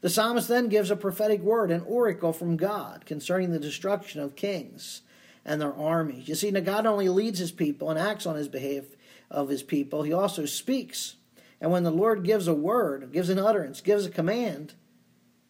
The 0.00 0.08
psalmist 0.08 0.48
then 0.48 0.68
gives 0.68 0.90
a 0.90 0.96
prophetic 0.96 1.40
word, 1.40 1.70
an 1.70 1.82
oracle 1.86 2.32
from 2.32 2.56
God 2.56 3.04
concerning 3.04 3.50
the 3.50 3.58
destruction 3.58 4.20
of 4.20 4.36
kings 4.36 5.02
and 5.44 5.60
their 5.60 5.74
armies. 5.74 6.28
You 6.28 6.34
see, 6.34 6.50
now 6.50 6.60
God 6.60 6.86
only 6.86 7.08
leads 7.08 7.38
his 7.38 7.52
people 7.52 7.90
and 7.90 7.98
acts 7.98 8.26
on 8.26 8.36
his 8.36 8.48
behalf 8.48 8.84
of 9.30 9.48
his 9.48 9.62
people, 9.62 10.02
he 10.02 10.12
also 10.12 10.46
speaks. 10.46 11.16
And 11.60 11.70
when 11.70 11.82
the 11.82 11.90
Lord 11.90 12.24
gives 12.24 12.46
a 12.46 12.54
word, 12.54 13.12
gives 13.12 13.28
an 13.28 13.38
utterance, 13.38 13.80
gives 13.80 14.06
a 14.06 14.10
command, 14.10 14.74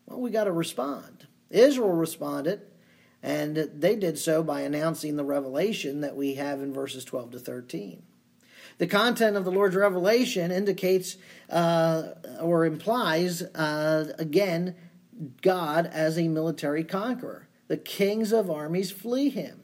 well, 0.07 0.21
we 0.21 0.30
got 0.30 0.45
to 0.45 0.52
respond. 0.52 1.26
Israel 1.50 1.92
responded, 1.92 2.62
and 3.23 3.57
they 3.57 3.95
did 3.95 4.18
so 4.18 4.42
by 4.42 4.62
announcing 4.62 5.16
the 5.16 5.25
revelation 5.25 6.00
that 6.00 6.16
we 6.16 6.35
have 6.35 6.61
in 6.61 6.73
verses 6.73 7.04
12 7.04 7.33
to 7.33 7.38
13. 7.38 8.02
The 8.78 8.87
content 8.87 9.37
of 9.37 9.44
the 9.44 9.50
Lord's 9.50 9.76
revelation 9.76 10.50
indicates 10.50 11.16
uh, 11.50 12.14
or 12.40 12.64
implies, 12.64 13.42
uh, 13.42 14.12
again, 14.18 14.76
God 15.42 15.87
as 15.87 16.16
a 16.16 16.28
military 16.28 16.85
conqueror. 16.85 17.49
The 17.66 17.76
kings 17.76 18.32
of 18.32 18.50
armies 18.50 18.90
flee 18.90 19.30
him. 19.30 19.62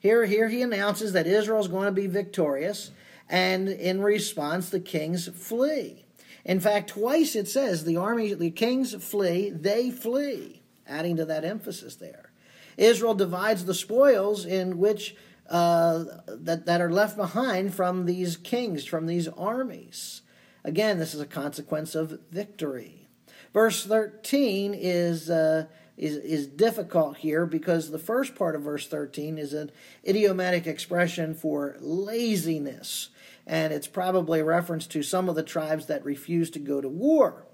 Here, 0.00 0.24
here 0.24 0.48
he 0.48 0.62
announces 0.62 1.12
that 1.12 1.26
Israel 1.26 1.60
is 1.60 1.68
going 1.68 1.86
to 1.86 1.92
be 1.92 2.06
victorious, 2.06 2.90
and 3.28 3.68
in 3.68 4.02
response, 4.02 4.68
the 4.68 4.80
kings 4.80 5.28
flee. 5.28 6.04
In 6.44 6.60
fact, 6.60 6.90
twice 6.90 7.36
it 7.36 7.48
says 7.48 7.84
the 7.84 7.96
army, 7.96 8.34
the 8.34 8.50
kings 8.50 8.94
flee, 9.02 9.50
they 9.50 9.90
flee, 9.90 10.62
adding 10.86 11.16
to 11.16 11.24
that 11.24 11.44
emphasis 11.44 11.96
there. 11.96 12.32
Israel 12.76 13.14
divides 13.14 13.64
the 13.64 13.74
spoils 13.74 14.44
in 14.44 14.78
which 14.78 15.16
that, 15.50 16.66
that 16.66 16.80
are 16.80 16.90
left 16.90 17.16
behind 17.16 17.74
from 17.74 18.06
these 18.06 18.36
kings, 18.36 18.84
from 18.84 19.06
these 19.06 19.28
armies. 19.28 20.22
Again, 20.64 20.98
this 20.98 21.14
is 21.14 21.20
a 21.20 21.26
consequence 21.26 21.94
of 21.94 22.18
victory. 22.30 23.08
Verse 23.52 23.84
13 23.84 24.74
is, 24.74 25.30
uh, 25.30 25.66
is, 25.96 26.16
is 26.16 26.46
difficult 26.46 27.18
here 27.18 27.46
because 27.46 27.90
the 27.90 27.98
first 27.98 28.34
part 28.34 28.56
of 28.56 28.62
verse 28.62 28.88
13 28.88 29.38
is 29.38 29.52
an 29.52 29.70
idiomatic 30.06 30.66
expression 30.66 31.34
for 31.34 31.76
laziness, 31.80 33.10
and 33.46 33.72
it's 33.72 33.86
probably 33.86 34.40
a 34.40 34.44
reference 34.44 34.86
to 34.88 35.02
some 35.02 35.28
of 35.28 35.36
the 35.36 35.42
tribes 35.42 35.86
that 35.86 36.04
refused 36.04 36.54
to 36.54 36.58
go 36.58 36.80
to 36.80 36.88
war. 36.88 37.46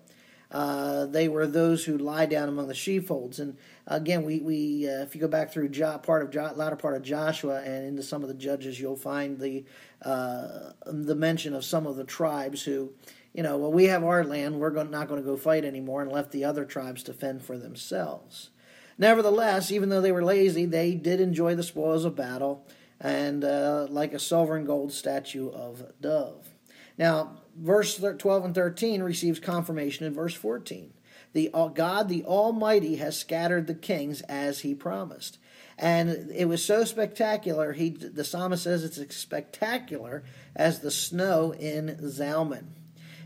Uh, 0.50 1.06
they 1.06 1.28
were 1.28 1.46
those 1.46 1.84
who 1.84 1.96
lie 1.96 2.26
down 2.26 2.48
among 2.48 2.66
the 2.66 2.74
sheepfolds. 2.74 3.38
And 3.38 3.56
again, 3.90 4.22
we, 4.22 4.38
we 4.38 4.88
uh, 4.88 5.02
if 5.02 5.14
you 5.14 5.20
go 5.20 5.28
back 5.28 5.52
through 5.52 5.68
jo- 5.68 5.98
part 5.98 6.22
of 6.22 6.30
jo- 6.30 6.52
latter 6.54 6.76
part 6.76 6.96
of 6.96 7.02
Joshua 7.02 7.60
and 7.62 7.86
into 7.86 8.02
some 8.02 8.22
of 8.22 8.28
the 8.28 8.34
judges, 8.34 8.80
you'll 8.80 8.96
find 8.96 9.38
the 9.38 9.64
uh, 10.02 10.72
the 10.86 11.14
mention 11.14 11.54
of 11.54 11.64
some 11.64 11.86
of 11.86 11.96
the 11.96 12.04
tribes 12.04 12.62
who, 12.62 12.92
you 13.34 13.42
know, 13.42 13.58
well, 13.58 13.72
we 13.72 13.84
have 13.84 14.04
our 14.04 14.24
land, 14.24 14.58
we're 14.58 14.70
not 14.84 15.08
going 15.08 15.20
to 15.20 15.26
go 15.26 15.36
fight 15.36 15.64
anymore, 15.64 16.00
and 16.00 16.10
left 16.10 16.30
the 16.30 16.44
other 16.44 16.64
tribes 16.64 17.02
to 17.02 17.12
fend 17.12 17.42
for 17.42 17.58
themselves. 17.58 18.50
Nevertheless, 18.96 19.70
even 19.70 19.88
though 19.88 20.00
they 20.00 20.12
were 20.12 20.24
lazy, 20.24 20.64
they 20.64 20.94
did 20.94 21.20
enjoy 21.20 21.54
the 21.54 21.62
spoils 21.62 22.04
of 22.04 22.16
battle, 22.16 22.66
and 23.00 23.44
uh, 23.44 23.86
like 23.90 24.12
a 24.12 24.18
silver 24.18 24.56
and 24.56 24.66
gold 24.66 24.92
statue 24.92 25.50
of 25.50 25.92
dove. 26.00 26.50
Now, 26.96 27.40
verse 27.56 27.96
12 27.96 28.44
and 28.44 28.54
13 28.54 29.02
receives 29.02 29.40
confirmation 29.40 30.06
in 30.06 30.12
verse 30.12 30.34
14. 30.34 30.92
The 31.32 31.50
uh, 31.54 31.68
God, 31.68 32.08
the 32.08 32.24
Almighty, 32.24 32.96
has 32.96 33.18
scattered 33.18 33.66
the 33.66 33.74
kings 33.74 34.20
as 34.22 34.60
He 34.60 34.74
promised, 34.74 35.38
and 35.78 36.30
it 36.34 36.46
was 36.46 36.64
so 36.64 36.84
spectacular. 36.84 37.72
He, 37.72 37.90
the 37.90 38.24
psalmist 38.24 38.64
says, 38.64 38.84
it's 38.84 39.16
spectacular 39.16 40.24
as 40.54 40.80
the 40.80 40.90
snow 40.90 41.52
in 41.52 41.98
Zalmon. 42.02 42.66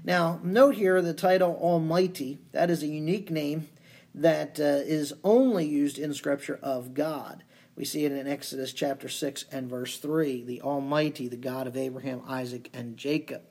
Now, 0.05 0.39
note 0.43 0.75
here 0.75 1.01
the 1.01 1.15
title 1.15 1.59
Almighty. 1.61 2.39
That 2.53 2.71
is 2.71 2.83
a 2.83 2.87
unique 2.87 3.31
name 3.31 3.69
that 4.15 4.61
uh, 4.61 4.85
is 4.85 5.15
only 5.25 5.67
used 5.67 5.99
in 5.99 6.15
Scripture 6.15 6.59
of 6.63 6.95
God. 6.95 7.43
We 7.75 7.85
see 7.85 8.05
it 8.05 8.13
in 8.13 8.29
Exodus 8.29 8.73
chapter 8.73 9.09
6 9.09 9.47
and 9.51 9.69
verse 9.69 9.99
3 9.99 10.45
the 10.45 10.63
Almighty, 10.63 11.27
the 11.27 11.37
God 11.37 11.67
of 11.67 11.77
Abraham, 11.77 12.23
Isaac, 12.29 12.71
and 12.73 12.97
Jacob. 12.97 13.43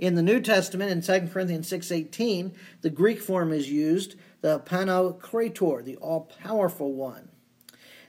In 0.00 0.14
the 0.14 0.22
New 0.22 0.40
Testament, 0.40 0.90
in 0.90 1.02
2 1.02 1.28
Corinthians 1.30 1.70
6.18, 1.70 2.52
the 2.80 2.88
Greek 2.88 3.20
form 3.20 3.52
is 3.52 3.70
used, 3.70 4.16
the 4.40 4.58
Pantokrator, 4.58 5.84
the 5.84 5.96
all-powerful 5.96 6.94
one. 6.94 7.28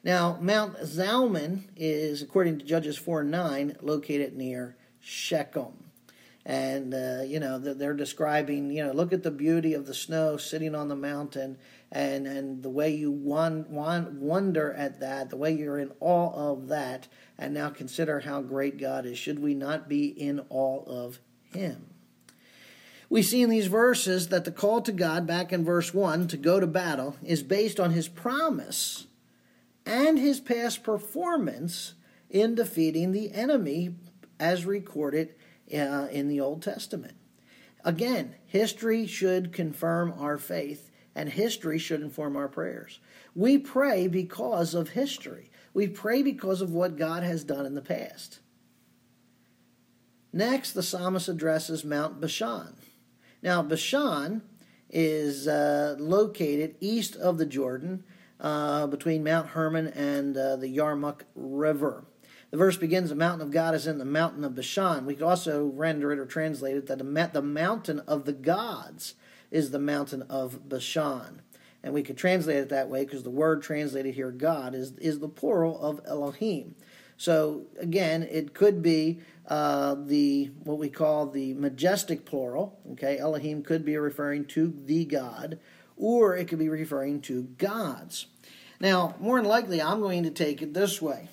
Now, 0.01 0.37
Mount 0.39 0.77
Zalmon 0.77 1.63
is, 1.75 2.21
according 2.21 2.59
to 2.59 2.65
Judges 2.65 2.97
4 2.97 3.25
9, 3.25 3.75
located 3.81 4.37
near 4.37 4.77
Shechem. 5.01 5.83
And, 6.45 6.93
uh, 6.93 7.23
you 7.25 7.41
know, 7.41 7.59
they're 7.59 7.93
describing, 7.93 8.71
you 8.71 8.85
know, 8.85 8.93
look 8.93 9.11
at 9.11 9.23
the 9.23 9.29
beauty 9.29 9.73
of 9.73 9.85
the 9.85 9.93
snow 9.93 10.37
sitting 10.37 10.73
on 10.73 10.87
the 10.87 10.95
mountain 10.95 11.57
and, 11.91 12.25
and 12.25 12.63
the 12.63 12.69
way 12.69 12.95
you 12.95 13.11
wonder 13.11 14.73
at 14.73 15.01
that, 15.01 15.29
the 15.29 15.35
way 15.35 15.51
you're 15.51 15.77
in 15.77 15.91
awe 15.99 16.51
of 16.51 16.69
that, 16.69 17.09
and 17.37 17.53
now 17.53 17.69
consider 17.69 18.21
how 18.21 18.41
great 18.41 18.77
God 18.77 19.05
is. 19.05 19.17
Should 19.17 19.39
we 19.39 19.53
not 19.53 19.89
be 19.89 20.07
in 20.07 20.39
awe 20.49 20.85
of 20.85 21.19
him. 21.53 21.87
We 23.09 23.23
see 23.23 23.41
in 23.41 23.49
these 23.49 23.67
verses 23.67 24.29
that 24.29 24.45
the 24.45 24.51
call 24.51 24.81
to 24.83 24.91
God, 24.91 25.27
back 25.27 25.51
in 25.51 25.65
verse 25.65 25.93
1, 25.93 26.29
to 26.29 26.37
go 26.37 26.59
to 26.59 26.67
battle, 26.67 27.17
is 27.23 27.43
based 27.43 27.79
on 27.79 27.91
his 27.91 28.07
promise 28.07 29.07
and 29.85 30.17
his 30.17 30.39
past 30.39 30.83
performance 30.83 31.93
in 32.29 32.55
defeating 32.55 33.11
the 33.11 33.33
enemy 33.33 33.95
as 34.39 34.65
recorded 34.65 35.35
uh, 35.73 36.07
in 36.11 36.27
the 36.27 36.39
Old 36.39 36.61
Testament. 36.61 37.15
Again, 37.83 38.35
history 38.45 39.07
should 39.07 39.53
confirm 39.53 40.13
our 40.17 40.37
faith, 40.37 40.91
and 41.15 41.29
history 41.29 41.79
should 41.79 42.01
inform 42.01 42.35
our 42.37 42.47
prayers. 42.47 42.99
We 43.35 43.57
pray 43.57 44.07
because 44.07 44.73
of 44.73 44.89
history. 44.89 45.49
We 45.73 45.87
pray 45.87 46.21
because 46.21 46.61
of 46.61 46.71
what 46.71 46.97
God 46.97 47.23
has 47.23 47.43
done 47.43 47.65
in 47.65 47.75
the 47.75 47.81
past. 47.81 48.39
Next, 50.33 50.71
the 50.71 50.83
psalmist 50.83 51.27
addresses 51.27 51.83
Mount 51.83 52.21
Bashan. 52.21 52.75
Now, 53.43 53.61
Bashan 53.61 54.41
is 54.89 55.47
uh, 55.47 55.95
located 55.99 56.75
east 56.79 57.15
of 57.15 57.37
the 57.37 57.45
Jordan 57.45 58.03
uh, 58.39 58.87
between 58.87 59.23
Mount 59.23 59.49
Hermon 59.49 59.87
and 59.87 60.37
uh, 60.37 60.55
the 60.55 60.67
Yarmuk 60.67 61.21
River. 61.35 62.05
The 62.49 62.57
verse 62.57 62.77
begins, 62.77 63.09
The 63.09 63.15
mountain 63.15 63.41
of 63.41 63.51
God 63.51 63.75
is 63.75 63.87
in 63.87 63.97
the 63.97 64.05
mountain 64.05 64.43
of 64.43 64.55
Bashan. 64.55 65.05
We 65.05 65.15
could 65.15 65.27
also 65.27 65.67
render 65.67 66.11
it 66.11 66.19
or 66.19 66.25
translate 66.25 66.75
it 66.75 66.87
that 66.87 67.33
the 67.33 67.41
mountain 67.41 67.99
of 68.01 68.25
the 68.25 68.33
gods 68.33 69.15
is 69.51 69.71
the 69.71 69.79
mountain 69.79 70.23
of 70.23 70.67
Bashan. 70.67 71.41
And 71.83 71.93
we 71.93 72.03
could 72.03 72.17
translate 72.17 72.57
it 72.57 72.69
that 72.69 72.89
way 72.89 73.03
because 73.05 73.23
the 73.23 73.29
word 73.29 73.63
translated 73.63 74.15
here, 74.15 74.31
God, 74.31 74.75
is, 74.75 74.97
is 74.97 75.19
the 75.19 75.29
plural 75.29 75.81
of 75.81 76.01
Elohim. 76.05 76.75
So 77.21 77.67
again, 77.79 78.23
it 78.23 78.55
could 78.55 78.81
be 78.81 79.19
uh, 79.45 79.93
the 79.93 80.49
what 80.63 80.79
we 80.79 80.89
call 80.89 81.27
the 81.27 81.53
majestic 81.53 82.25
plural. 82.25 82.79
Okay, 82.93 83.19
Elohim 83.19 83.61
could 83.61 83.85
be 83.85 83.95
referring 83.95 84.45
to 84.45 84.73
the 84.85 85.05
God, 85.05 85.59
or 85.95 86.35
it 86.35 86.47
could 86.47 86.57
be 86.57 86.67
referring 86.67 87.21
to 87.21 87.43
gods. 87.43 88.25
Now, 88.79 89.13
more 89.19 89.39
than 89.39 89.47
likely, 89.47 89.79
I'm 89.79 89.99
going 89.99 90.23
to 90.23 90.31
take 90.31 90.63
it 90.63 90.73
this 90.73 90.99
way: 90.99 91.29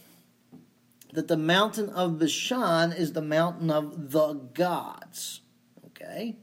that 1.14 1.26
the 1.26 1.38
mountain 1.38 1.88
of 1.88 2.18
Bashan 2.18 2.92
is 2.92 3.14
the 3.14 3.22
mountain 3.22 3.70
of 3.70 4.10
the 4.10 4.34
gods. 4.34 5.40
Okay, 5.86 6.36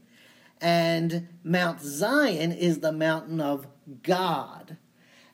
and 0.60 1.28
Mount 1.44 1.82
Zion 1.82 2.52
is 2.52 2.80
the 2.80 2.92
mountain 2.92 3.40
of 3.40 3.68
God. 4.02 4.78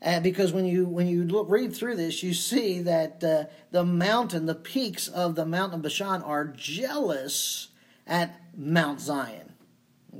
Uh, 0.03 0.19
because 0.19 0.51
when 0.51 0.65
you 0.65 0.85
when 0.85 1.07
you 1.07 1.23
look, 1.23 1.47
read 1.49 1.75
through 1.75 1.95
this, 1.95 2.23
you 2.23 2.33
see 2.33 2.81
that 2.81 3.23
uh, 3.23 3.43
the 3.69 3.85
mountain, 3.85 4.47
the 4.47 4.55
peaks 4.55 5.07
of 5.07 5.35
the 5.35 5.45
mountain 5.45 5.75
of 5.75 5.83
Bashan, 5.83 6.23
are 6.23 6.45
jealous 6.45 7.67
at 8.07 8.41
Mount 8.57 8.99
Zion. 8.99 9.53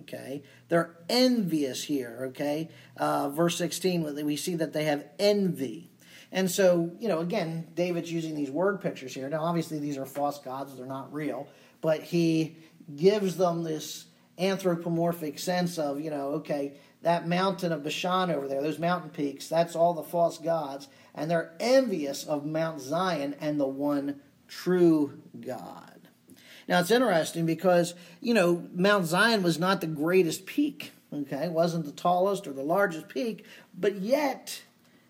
Okay, 0.01 0.43
they're 0.69 0.95
envious 1.09 1.83
here. 1.83 2.27
Okay, 2.29 2.69
uh, 2.97 3.29
verse 3.29 3.57
sixteen, 3.57 4.03
we 4.23 4.35
see 4.35 4.55
that 4.55 4.71
they 4.71 4.83
have 4.83 5.03
envy. 5.17 5.89
And 6.31 6.49
so, 6.49 6.91
you 6.99 7.09
know, 7.09 7.19
again, 7.19 7.67
David's 7.75 8.09
using 8.09 8.35
these 8.35 8.49
word 8.49 8.79
pictures 8.79 9.13
here. 9.13 9.27
Now, 9.27 9.43
obviously, 9.43 9.79
these 9.79 9.97
are 9.97 10.05
false 10.05 10.39
gods; 10.39 10.77
they're 10.77 10.85
not 10.85 11.11
real. 11.11 11.47
But 11.81 12.03
he 12.03 12.55
gives 12.95 13.35
them 13.35 13.63
this 13.63 14.05
anthropomorphic 14.37 15.39
sense 15.39 15.77
of, 15.77 15.99
you 15.99 16.09
know, 16.09 16.27
okay, 16.35 16.73
that 17.01 17.27
mountain 17.27 17.71
of 17.71 17.83
Bashan 17.83 18.29
over 18.29 18.47
there, 18.47 18.61
those 18.61 18.79
mountain 18.79 19.09
peaks, 19.09 19.47
that's 19.47 19.75
all 19.75 19.93
the 19.93 20.03
false 20.03 20.37
gods, 20.37 20.87
and 21.15 21.29
they're 21.29 21.53
envious 21.59 22.23
of 22.25 22.45
Mount 22.45 22.79
Zion 22.79 23.35
and 23.39 23.59
the 23.59 23.67
one 23.67 24.21
true 24.47 25.19
God. 25.39 26.07
Now 26.67 26.79
it's 26.79 26.91
interesting 26.91 27.45
because, 27.45 27.95
you 28.19 28.33
know, 28.33 28.67
Mount 28.73 29.05
Zion 29.05 29.43
was 29.43 29.59
not 29.59 29.81
the 29.81 29.87
greatest 29.87 30.45
peak, 30.45 30.91
okay? 31.13 31.45
It 31.45 31.51
wasn't 31.51 31.85
the 31.85 31.91
tallest 31.91 32.47
or 32.47 32.53
the 32.53 32.63
largest 32.63 33.09
peak, 33.09 33.45
but 33.77 33.95
yet 33.95 34.63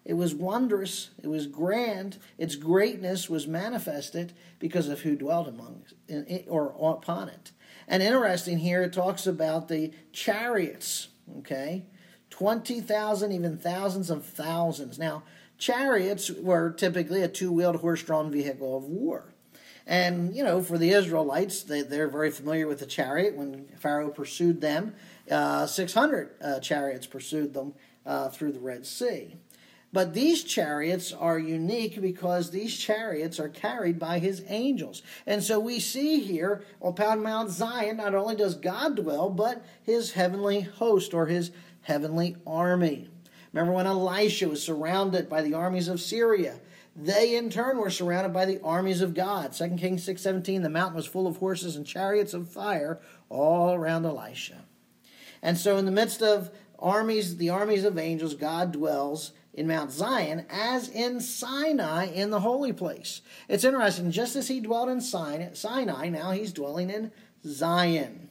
it 0.05 0.13
was 0.13 0.33
wondrous, 0.33 1.11
it 1.21 1.27
was 1.27 1.45
grand, 1.45 2.17
its 2.37 2.55
greatness 2.55 3.29
was 3.29 3.47
manifested 3.47 4.33
because 4.59 4.87
of 4.87 5.01
who 5.01 5.15
dwelt 5.15 5.47
among 5.47 5.83
it 6.07 6.45
or 6.47 6.73
upon 6.93 7.29
it. 7.29 7.51
And 7.87 8.01
interesting 8.01 8.59
here, 8.59 8.81
it 8.83 8.93
talks 8.93 9.27
about 9.27 9.67
the 9.67 9.91
chariots 10.13 11.09
Okay? 11.39 11.85
20,000, 12.29 13.31
even 13.31 13.57
thousands 13.57 14.09
of 14.09 14.25
thousands. 14.25 14.97
Now, 14.97 15.23
chariots 15.57 16.31
were 16.31 16.71
typically 16.71 17.21
a 17.21 17.27
two 17.27 17.51
wheeled 17.51 17.77
horse 17.77 18.01
drawn 18.03 18.31
vehicle 18.31 18.75
of 18.75 18.83
war. 18.85 19.33
And, 19.85 20.35
you 20.35 20.43
know, 20.43 20.61
for 20.61 20.77
the 20.77 20.91
Israelites, 20.91 21.63
they, 21.63 21.81
they're 21.81 22.07
very 22.07 22.31
familiar 22.31 22.67
with 22.67 22.79
the 22.79 22.85
chariot. 22.85 23.35
When 23.35 23.67
Pharaoh 23.77 24.09
pursued 24.09 24.61
them, 24.61 24.93
uh, 25.29 25.65
600 25.65 26.29
uh, 26.41 26.59
chariots 26.59 27.07
pursued 27.07 27.53
them 27.53 27.73
uh, 28.05 28.29
through 28.29 28.53
the 28.53 28.59
Red 28.59 28.85
Sea. 28.85 29.35
But 29.93 30.13
these 30.13 30.43
chariots 30.43 31.11
are 31.11 31.37
unique 31.37 32.01
because 32.01 32.49
these 32.49 32.77
chariots 32.77 33.39
are 33.39 33.49
carried 33.49 33.99
by 33.99 34.19
his 34.19 34.43
angels. 34.47 35.01
And 35.25 35.43
so 35.43 35.59
we 35.59 35.79
see 35.79 36.21
here 36.21 36.63
upon 36.81 37.21
Mount 37.21 37.49
Zion, 37.49 37.97
not 37.97 38.15
only 38.15 38.35
does 38.35 38.55
God 38.55 38.95
dwell, 38.95 39.29
but 39.29 39.65
his 39.83 40.13
heavenly 40.13 40.61
host 40.61 41.13
or 41.13 41.25
his 41.25 41.51
heavenly 41.81 42.37
army. 42.47 43.09
Remember 43.51 43.73
when 43.73 43.85
Elisha 43.87 44.47
was 44.47 44.63
surrounded 44.63 45.27
by 45.27 45.41
the 45.41 45.53
armies 45.53 45.89
of 45.89 45.99
Syria? 45.99 46.61
They 46.95 47.35
in 47.35 47.49
turn 47.49 47.77
were 47.77 47.89
surrounded 47.89 48.33
by 48.33 48.45
the 48.45 48.61
armies 48.61 49.01
of 49.01 49.13
God. 49.13 49.53
2 49.53 49.77
Kings 49.77 50.05
6:17 50.05 50.63
the 50.63 50.69
mountain 50.69 50.95
was 50.95 51.05
full 51.05 51.27
of 51.27 51.37
horses 51.37 51.75
and 51.75 51.85
chariots 51.85 52.33
of 52.33 52.49
fire 52.49 52.99
all 53.29 53.73
around 53.73 54.05
Elisha. 54.05 54.63
And 55.41 55.57
so 55.57 55.77
in 55.77 55.85
the 55.85 55.91
midst 55.91 56.21
of 56.21 56.51
armies, 56.79 57.37
the 57.37 57.49
armies 57.49 57.83
of 57.83 57.97
angels, 57.97 58.35
God 58.35 58.71
dwells 58.71 59.31
in 59.53 59.67
Mount 59.67 59.91
Zion 59.91 60.45
as 60.49 60.87
in 60.87 61.19
Sinai 61.19 62.05
in 62.05 62.29
the 62.29 62.39
holy 62.39 62.73
place. 62.73 63.21
It's 63.47 63.63
interesting, 63.63 64.11
just 64.11 64.35
as 64.35 64.47
he 64.47 64.59
dwelt 64.59 64.89
in 64.89 65.01
Sinai, 65.01 66.09
now 66.09 66.31
he's 66.31 66.53
dwelling 66.53 66.89
in 66.89 67.11
Zion. 67.45 68.29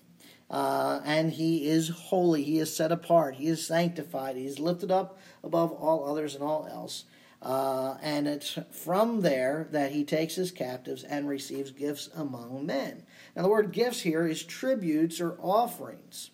Uh, 0.50 1.00
and 1.04 1.32
he 1.32 1.68
is 1.68 1.88
holy, 1.88 2.42
he 2.42 2.58
is 2.58 2.74
set 2.74 2.90
apart, 2.90 3.36
he 3.36 3.46
is 3.46 3.64
sanctified, 3.64 4.34
he 4.34 4.46
is 4.46 4.58
lifted 4.58 4.90
up 4.90 5.16
above 5.44 5.70
all 5.70 6.10
others 6.10 6.34
and 6.34 6.42
all 6.42 6.66
else. 6.68 7.04
Uh, 7.40 7.96
and 8.02 8.26
it's 8.26 8.58
from 8.70 9.22
there 9.22 9.68
that 9.70 9.92
he 9.92 10.04
takes 10.04 10.34
his 10.34 10.50
captives 10.50 11.04
and 11.04 11.28
receives 11.28 11.70
gifts 11.70 12.10
among 12.14 12.66
men. 12.66 13.04
Now, 13.34 13.42
the 13.42 13.48
word 13.48 13.72
gifts 13.72 14.00
here 14.00 14.26
is 14.26 14.42
tributes 14.42 15.20
or 15.20 15.38
offerings. 15.40 16.30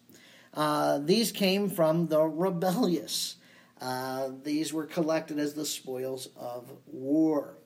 Uh, 0.53 0.99
these 0.99 1.31
came 1.31 1.69
from 1.69 2.09
the 2.09 2.23
rebellious. 2.23 3.36
Uh, 3.81 4.31
these 4.43 4.73
were 4.73 4.87
collected 4.87 5.39
as 5.39 5.55
the 5.55 5.67
spoils 5.67 6.29
of 6.37 6.71
war. 6.87 7.57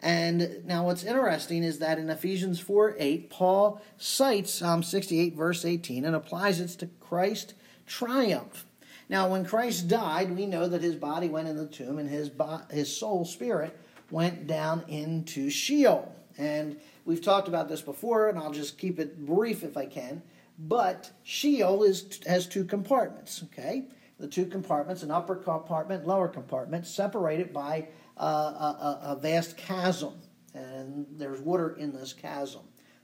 And 0.00 0.64
now, 0.66 0.84
what's 0.84 1.04
interesting 1.04 1.62
is 1.62 1.78
that 1.78 1.98
in 1.98 2.10
Ephesians 2.10 2.60
4 2.60 2.96
8, 2.98 3.30
Paul 3.30 3.80
cites 3.96 4.52
Psalm 4.52 4.82
68, 4.82 5.34
verse 5.34 5.64
18, 5.64 6.04
and 6.04 6.14
applies 6.14 6.60
it 6.60 6.68
to 6.80 6.86
Christ's 7.00 7.54
triumph. 7.86 8.66
Now, 9.08 9.28
when 9.28 9.44
Christ 9.44 9.88
died, 9.88 10.36
we 10.36 10.46
know 10.46 10.68
that 10.68 10.82
his 10.82 10.96
body 10.96 11.28
went 11.28 11.48
in 11.48 11.56
the 11.56 11.66
tomb 11.66 11.98
and 11.98 12.10
his, 12.10 12.28
bo- 12.28 12.62
his 12.70 12.94
soul, 12.94 13.24
spirit, 13.24 13.78
went 14.10 14.46
down 14.46 14.84
into 14.88 15.48
Sheol. 15.48 16.12
And 16.36 16.78
we've 17.04 17.22
talked 17.22 17.48
about 17.48 17.68
this 17.68 17.82
before, 17.82 18.28
and 18.28 18.38
I'll 18.38 18.52
just 18.52 18.78
keep 18.78 18.98
it 18.98 19.24
brief 19.24 19.62
if 19.62 19.76
I 19.76 19.86
can. 19.86 20.22
But 20.58 21.10
Sheol 21.22 21.84
is, 21.84 22.20
has 22.26 22.46
two 22.46 22.64
compartments, 22.64 23.44
okay? 23.44 23.84
The 24.18 24.28
two 24.28 24.46
compartments, 24.46 25.02
an 25.02 25.10
upper 25.10 25.36
compartment, 25.36 26.06
lower 26.06 26.28
compartment, 26.28 26.86
separated 26.86 27.52
by 27.52 27.88
uh, 28.18 28.24
a, 28.24 28.98
a, 29.02 29.18
vast 29.20 29.56
chasm. 29.56 30.14
And 30.54 31.06
there's 31.12 31.40
water 31.40 31.76
in 31.76 31.92
this 31.92 32.14
chasm. 32.14 32.62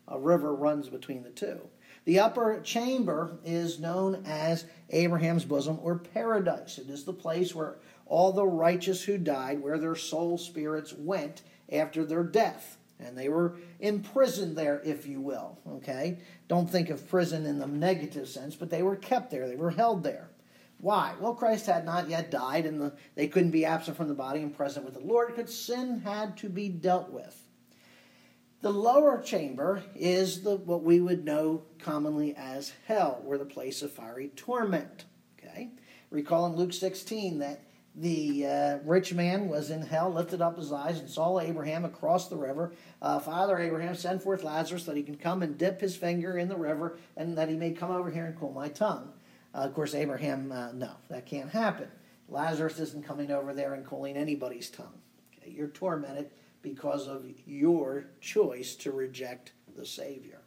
A 0.08 0.18
river 0.18 0.54
runs 0.54 0.88
between 0.88 1.22
the 1.22 1.30
two. 1.30 1.60
The 2.04 2.18
upper 2.18 2.60
chamber 2.60 3.38
is 3.44 3.78
known 3.78 4.24
as 4.26 4.64
Abraham's 4.90 5.44
bosom 5.44 5.78
or 5.82 5.96
paradise. 5.98 6.78
It 6.78 6.88
is 6.88 7.04
the 7.04 7.12
place 7.12 7.54
where 7.54 7.76
all 8.06 8.32
the 8.32 8.46
righteous 8.46 9.04
who 9.04 9.18
died, 9.18 9.62
where 9.62 9.78
their 9.78 9.94
soul 9.94 10.38
spirits 10.38 10.92
went 10.92 11.42
after 11.70 12.04
their 12.04 12.24
death. 12.24 12.78
And 12.98 13.16
they 13.16 13.28
were 13.28 13.56
imprisoned 13.80 14.56
there, 14.56 14.80
if 14.84 15.06
you 15.06 15.20
will. 15.20 15.58
Okay? 15.68 16.18
Don't 16.48 16.68
think 16.68 16.90
of 16.90 17.08
prison 17.08 17.46
in 17.46 17.58
the 17.58 17.66
negative 17.66 18.28
sense, 18.28 18.56
but 18.56 18.70
they 18.70 18.82
were 18.82 18.96
kept 18.96 19.30
there, 19.30 19.46
they 19.46 19.56
were 19.56 19.70
held 19.70 20.02
there. 20.02 20.28
Why? 20.82 21.14
Well, 21.20 21.36
Christ 21.36 21.66
had 21.66 21.84
not 21.84 22.08
yet 22.08 22.32
died, 22.32 22.66
and 22.66 22.80
the, 22.80 22.92
they 23.14 23.28
couldn't 23.28 23.52
be 23.52 23.64
absent 23.64 23.96
from 23.96 24.08
the 24.08 24.14
body 24.14 24.40
and 24.42 24.52
present 24.52 24.84
with 24.84 24.94
the 24.94 25.00
Lord 25.00 25.28
because 25.28 25.56
sin 25.56 26.00
had 26.00 26.36
to 26.38 26.48
be 26.48 26.68
dealt 26.68 27.10
with. 27.10 27.40
The 28.62 28.72
lower 28.72 29.22
chamber 29.22 29.84
is 29.94 30.42
the 30.42 30.56
what 30.56 30.82
we 30.82 31.00
would 31.00 31.24
know 31.24 31.62
commonly 31.78 32.34
as 32.36 32.72
hell, 32.88 33.22
or 33.24 33.38
the 33.38 33.44
place 33.44 33.82
of 33.82 33.92
fiery 33.92 34.32
torment. 34.34 35.04
Okay, 35.38 35.70
recall 36.10 36.46
in 36.46 36.56
Luke 36.56 36.72
16 36.72 37.38
that 37.38 37.62
the 37.94 38.44
uh, 38.44 38.78
rich 38.84 39.14
man 39.14 39.48
was 39.48 39.70
in 39.70 39.82
hell, 39.82 40.12
lifted 40.12 40.40
up 40.40 40.56
his 40.56 40.72
eyes, 40.72 40.98
and 40.98 41.08
saw 41.08 41.38
Abraham 41.38 41.84
across 41.84 42.28
the 42.28 42.36
river. 42.36 42.72
Uh, 43.00 43.20
Father 43.20 43.56
Abraham, 43.56 43.94
send 43.94 44.20
forth 44.20 44.42
Lazarus 44.42 44.82
that 44.86 44.96
he 44.96 45.04
can 45.04 45.16
come 45.16 45.44
and 45.44 45.56
dip 45.56 45.80
his 45.80 45.94
finger 45.94 46.36
in 46.38 46.48
the 46.48 46.56
river, 46.56 46.98
and 47.16 47.38
that 47.38 47.48
he 47.48 47.54
may 47.54 47.70
come 47.70 47.92
over 47.92 48.10
here 48.10 48.24
and 48.24 48.36
cool 48.36 48.52
my 48.52 48.68
tongue. 48.68 49.12
Uh, 49.54 49.58
of 49.58 49.74
course, 49.74 49.94
Abraham, 49.94 50.50
uh, 50.50 50.72
no, 50.72 50.90
that 51.10 51.26
can't 51.26 51.50
happen. 51.50 51.88
Lazarus 52.28 52.78
isn't 52.78 53.06
coming 53.06 53.30
over 53.30 53.52
there 53.52 53.74
and 53.74 53.86
cooling 53.86 54.16
anybody's 54.16 54.70
tongue. 54.70 55.00
Okay? 55.38 55.50
You're 55.50 55.68
tormented 55.68 56.30
because 56.62 57.08
of 57.08 57.26
your 57.46 58.06
choice 58.20 58.74
to 58.76 58.92
reject 58.92 59.52
the 59.76 59.84
Savior. 59.84 60.40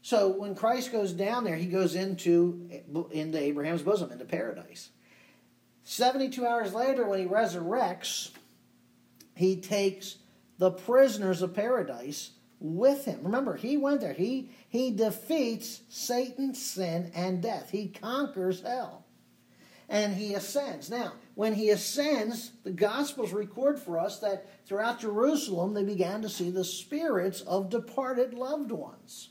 So 0.00 0.28
when 0.28 0.56
Christ 0.56 0.90
goes 0.90 1.12
down 1.12 1.44
there, 1.44 1.54
he 1.54 1.66
goes 1.66 1.94
into, 1.94 2.68
into 3.12 3.38
Abraham's 3.38 3.82
bosom, 3.82 4.10
into 4.10 4.24
paradise. 4.24 4.90
72 5.84 6.44
hours 6.44 6.74
later, 6.74 7.06
when 7.06 7.20
he 7.20 7.26
resurrects, 7.26 8.30
he 9.36 9.60
takes 9.60 10.16
the 10.58 10.70
prisoners 10.70 11.42
of 11.42 11.54
paradise 11.54 12.30
with 12.62 13.04
him. 13.04 13.20
Remember, 13.24 13.56
he 13.56 13.76
went 13.76 14.00
there. 14.00 14.12
He 14.12 14.50
he 14.68 14.92
defeats 14.92 15.82
Satan, 15.88 16.54
sin, 16.54 17.10
and 17.14 17.42
death. 17.42 17.70
He 17.70 17.88
conquers 17.88 18.62
hell. 18.62 19.04
And 19.88 20.14
he 20.14 20.32
ascends. 20.32 20.88
Now, 20.88 21.14
when 21.34 21.54
he 21.54 21.68
ascends, 21.68 22.52
the 22.62 22.70
Gospels 22.70 23.32
record 23.32 23.78
for 23.78 23.98
us 23.98 24.20
that 24.20 24.64
throughout 24.64 25.00
Jerusalem 25.00 25.74
they 25.74 25.84
began 25.84 26.22
to 26.22 26.28
see 26.28 26.50
the 26.50 26.64
spirits 26.64 27.42
of 27.42 27.68
departed 27.68 28.32
loved 28.32 28.70
ones. 28.70 29.30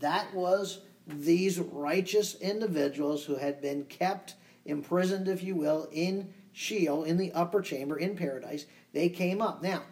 That 0.00 0.34
was 0.34 0.80
these 1.06 1.60
righteous 1.60 2.34
individuals 2.40 3.24
who 3.24 3.36
had 3.36 3.60
been 3.60 3.84
kept 3.84 4.34
imprisoned, 4.64 5.28
if 5.28 5.42
you 5.42 5.54
will, 5.54 5.88
in 5.92 6.32
Sheol, 6.52 7.04
in 7.04 7.16
the 7.18 7.32
upper 7.32 7.60
chamber 7.60 7.96
in 7.98 8.16
paradise. 8.16 8.66
They 8.92 9.08
came 9.08 9.42
up. 9.42 9.62
Now, 9.62 9.82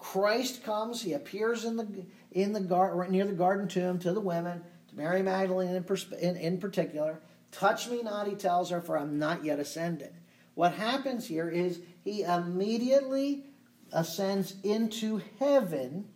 Christ 0.00 0.64
comes, 0.64 1.02
he 1.02 1.12
appears 1.12 1.64
in 1.64 1.76
the 1.76 1.86
in 2.32 2.52
the 2.52 2.60
gar- 2.60 3.08
near 3.08 3.24
the 3.24 3.32
garden 3.32 3.68
tomb 3.68 3.98
to 4.00 4.12
the 4.12 4.20
women, 4.20 4.62
to 4.88 4.96
Mary 4.96 5.22
Magdalene 5.22 5.74
in, 5.74 5.84
pers- 5.84 6.12
in, 6.20 6.36
in 6.36 6.58
particular. 6.58 7.20
Touch 7.52 7.88
me 7.88 8.02
not, 8.02 8.28
he 8.28 8.34
tells 8.34 8.70
her, 8.70 8.80
for 8.80 8.98
I'm 8.98 9.18
not 9.18 9.44
yet 9.44 9.58
ascended. 9.58 10.14
What 10.54 10.74
happens 10.74 11.26
here 11.26 11.48
is 11.48 11.80
he 12.04 12.22
immediately 12.22 13.44
ascends 13.92 14.54
into 14.62 15.20
heaven, 15.38 16.08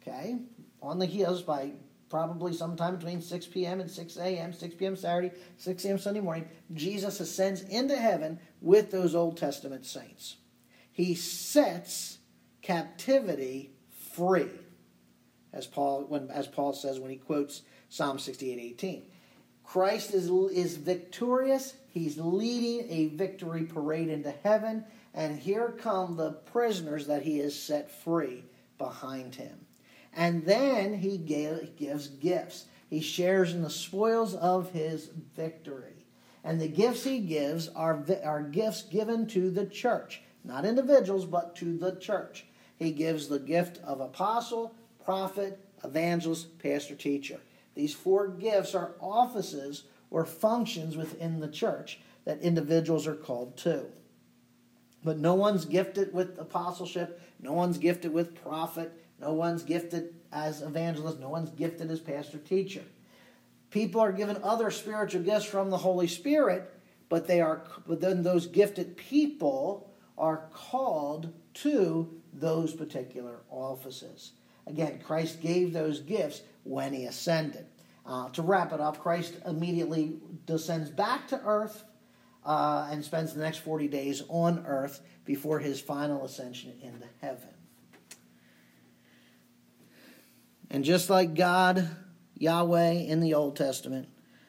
okay, 0.00 0.38
on 0.82 0.98
the 0.98 1.06
heels 1.06 1.42
by 1.42 1.72
probably 2.08 2.52
sometime 2.52 2.96
between 2.96 3.20
6 3.20 3.46
p.m. 3.46 3.80
and 3.80 3.90
6 3.90 4.16
a.m., 4.16 4.52
6 4.52 4.74
p.m. 4.76 4.96
Saturday, 4.96 5.32
6 5.56 5.84
a.m. 5.84 5.98
Sunday 5.98 6.20
morning, 6.20 6.48
Jesus 6.72 7.20
ascends 7.20 7.62
into 7.62 7.96
heaven 7.96 8.38
with 8.60 8.90
those 8.90 9.14
Old 9.14 9.36
Testament 9.36 9.84
saints. 9.84 10.36
He 10.92 11.14
sets 11.14 12.18
captivity 12.62 13.72
free, 14.12 14.48
as 15.56 15.66
Paul, 15.66 16.04
when, 16.08 16.30
as 16.30 16.46
Paul 16.46 16.72
says 16.74 17.00
when 17.00 17.10
he 17.10 17.16
quotes 17.16 17.62
Psalm 17.88 18.18
68 18.18 18.58
18. 18.58 19.02
Christ 19.64 20.14
is, 20.14 20.30
is 20.52 20.76
victorious. 20.76 21.74
He's 21.88 22.18
leading 22.18 22.86
a 22.90 23.08
victory 23.16 23.64
parade 23.64 24.08
into 24.08 24.32
heaven. 24.44 24.84
And 25.14 25.38
here 25.38 25.74
come 25.80 26.16
the 26.16 26.32
prisoners 26.32 27.06
that 27.06 27.22
he 27.22 27.38
has 27.38 27.58
set 27.58 27.90
free 27.90 28.44
behind 28.78 29.34
him. 29.34 29.66
And 30.12 30.44
then 30.44 30.94
he 30.94 31.16
gives 31.18 32.08
gifts. 32.08 32.66
He 32.88 33.00
shares 33.00 33.52
in 33.52 33.62
the 33.62 33.70
spoils 33.70 34.34
of 34.34 34.70
his 34.70 35.10
victory. 35.34 36.06
And 36.44 36.60
the 36.60 36.68
gifts 36.68 37.02
he 37.02 37.18
gives 37.20 37.68
are, 37.70 38.04
are 38.24 38.42
gifts 38.42 38.82
given 38.82 39.26
to 39.28 39.50
the 39.50 39.66
church, 39.66 40.22
not 40.44 40.64
individuals, 40.64 41.24
but 41.24 41.56
to 41.56 41.76
the 41.76 41.96
church. 41.96 42.46
He 42.78 42.92
gives 42.92 43.26
the 43.26 43.40
gift 43.40 43.78
of 43.82 44.00
apostle, 44.00 44.74
prophet, 45.06 45.58
evangelist, 45.82 46.58
pastor, 46.58 46.96
teacher. 46.96 47.40
These 47.74 47.94
four 47.94 48.28
gifts 48.28 48.74
are 48.74 48.94
offices 49.00 49.84
or 50.10 50.26
functions 50.26 50.96
within 50.96 51.40
the 51.40 51.48
church 51.48 52.00
that 52.24 52.42
individuals 52.42 53.06
are 53.06 53.14
called 53.14 53.56
to. 53.58 53.86
But 55.04 55.18
no 55.18 55.34
one's 55.34 55.64
gifted 55.64 56.12
with 56.12 56.38
apostleship, 56.38 57.22
no 57.40 57.52
one's 57.52 57.78
gifted 57.78 58.12
with 58.12 58.42
prophet, 58.42 58.92
no 59.20 59.32
one's 59.32 59.62
gifted 59.62 60.14
as 60.32 60.60
evangelist, 60.60 61.20
no 61.20 61.28
one's 61.28 61.50
gifted 61.50 61.90
as 61.90 62.00
pastor 62.00 62.38
teacher. 62.38 62.82
People 63.70 64.00
are 64.00 64.12
given 64.12 64.38
other 64.42 64.70
spiritual 64.70 65.22
gifts 65.22 65.44
from 65.44 65.70
the 65.70 65.78
Holy 65.78 66.08
Spirit, 66.08 66.72
but 67.08 67.28
they 67.28 67.40
are 67.40 67.62
but 67.86 68.00
then 68.00 68.22
those 68.22 68.46
gifted 68.46 68.96
people 68.96 69.88
are 70.18 70.48
called 70.52 71.32
to 71.54 72.20
those 72.32 72.72
particular 72.74 73.38
offices. 73.50 74.32
Again, 74.66 75.00
Christ 75.04 75.40
gave 75.40 75.72
those 75.72 76.00
gifts 76.00 76.42
when 76.64 76.92
he 76.92 77.04
ascended. 77.04 77.66
Uh, 78.04 78.28
to 78.30 78.42
wrap 78.42 78.72
it 78.72 78.80
up, 78.80 79.00
Christ 79.00 79.34
immediately 79.46 80.16
descends 80.44 80.90
back 80.90 81.28
to 81.28 81.40
earth 81.44 81.84
uh, 82.44 82.88
and 82.90 83.04
spends 83.04 83.34
the 83.34 83.40
next 83.40 83.58
40 83.58 83.88
days 83.88 84.22
on 84.28 84.64
earth 84.66 85.00
before 85.24 85.58
his 85.58 85.80
final 85.80 86.24
ascension 86.24 86.72
into 86.80 87.06
heaven. 87.20 87.48
And 90.70 90.84
just 90.84 91.10
like 91.10 91.34
God, 91.34 91.88
Yahweh 92.36 92.92
in 92.92 93.20
the 93.20 93.34
Old 93.34 93.56
Testament, 93.56 94.08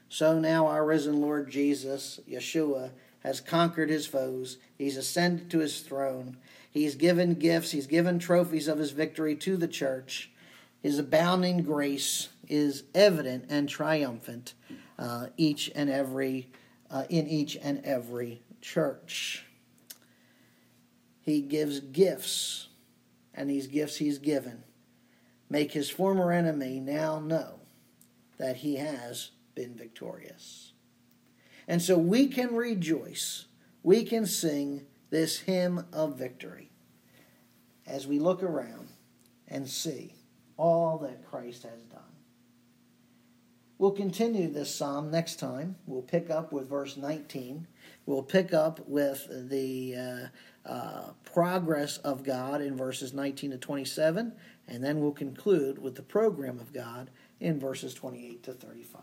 so 0.10 0.40
now 0.40 0.68
our 0.68 0.86
risen 0.86 1.22
Lord 1.22 1.50
Jesus, 1.50 2.20
Yeshua, 2.30 2.92
has 3.20 3.42
conquered 3.42 3.90
his 3.90 4.08
foes. 4.08 4.58
He's 4.78 4.98
ascended 4.98 5.50
to 5.52 5.60
his 5.60 5.82
throne. 5.82 6.38
He's 6.72 6.96
given 6.96 7.36
gifts, 7.36 7.72
he's 7.72 7.88
given 7.88 8.20
trophies 8.20 8.68
of 8.68 8.78
his 8.78 8.92
victory 8.92 9.36
to 9.38 9.58
the 9.58 9.68
church. 9.68 10.32
His 10.82 11.00
abounding 11.00 11.64
grace 11.64 12.30
is 12.48 12.84
evident 12.94 13.46
and 13.50 13.68
triumphant 13.68 14.54
uh, 15.00 15.28
each 15.38 15.72
and 15.76 15.90
every 15.90 16.50
uh, 16.90 17.04
in 17.10 17.28
each 17.28 17.58
and 17.62 17.84
every 17.84 18.42
church. 18.62 19.46
He 21.22 21.42
gives 21.42 21.80
gifts, 21.80 22.70
and 23.34 23.50
these 23.50 23.68
gifts 23.68 23.98
he's 23.98 24.18
given 24.18 24.64
make 25.50 25.72
his 25.72 25.90
former 25.90 26.32
enemy 26.32 26.80
now 26.80 27.20
know 27.20 27.60
that 28.38 28.58
he 28.58 28.76
has 28.76 29.32
been 29.56 29.74
victorious. 29.74 30.74
And 31.68 31.82
so 31.82 31.98
we 31.98 32.28
can 32.28 32.56
rejoice, 32.56 33.46
we 33.84 34.04
can 34.04 34.26
sing 34.26 34.86
this 35.10 35.40
hymn 35.40 35.86
of 35.94 36.18
victory 36.18 36.72
as 37.86 38.06
we 38.06 38.20
look 38.20 38.44
around 38.44 38.90
and 39.48 39.68
see 39.68 40.14
all 40.58 40.98
that 41.00 41.26
Christ 41.26 41.64
has 41.64 41.82
done. 41.84 42.02
We'll 43.80 43.92
continue 43.92 44.52
this 44.52 44.74
psalm 44.74 45.12
next 45.12 45.36
time. 45.36 45.76
We'll 45.86 46.02
pick 46.02 46.32
up 46.32 46.52
with 46.52 46.68
verse 46.68 46.98
19. 46.98 47.68
We'll 48.08 48.24
pick 48.24 48.52
up 48.52 48.80
with 48.88 49.28
the 49.50 49.96
uh, 50.66 50.70
uh, 50.70 51.12
progress 51.24 51.98
of 52.00 52.24
God 52.24 52.62
in 52.62 52.76
verses 52.76 53.14
19 53.14 53.52
to 53.52 53.58
27, 53.58 54.34
and 54.68 54.84
then 54.84 55.00
we'll 55.00 55.12
conclude 55.12 55.78
with 55.78 55.94
the 55.94 56.02
program 56.02 56.60
of 56.60 56.74
God 56.74 57.12
in 57.40 57.60
verses 57.60 57.94
28 57.94 58.42
to 58.44 58.54
35. 58.54 59.02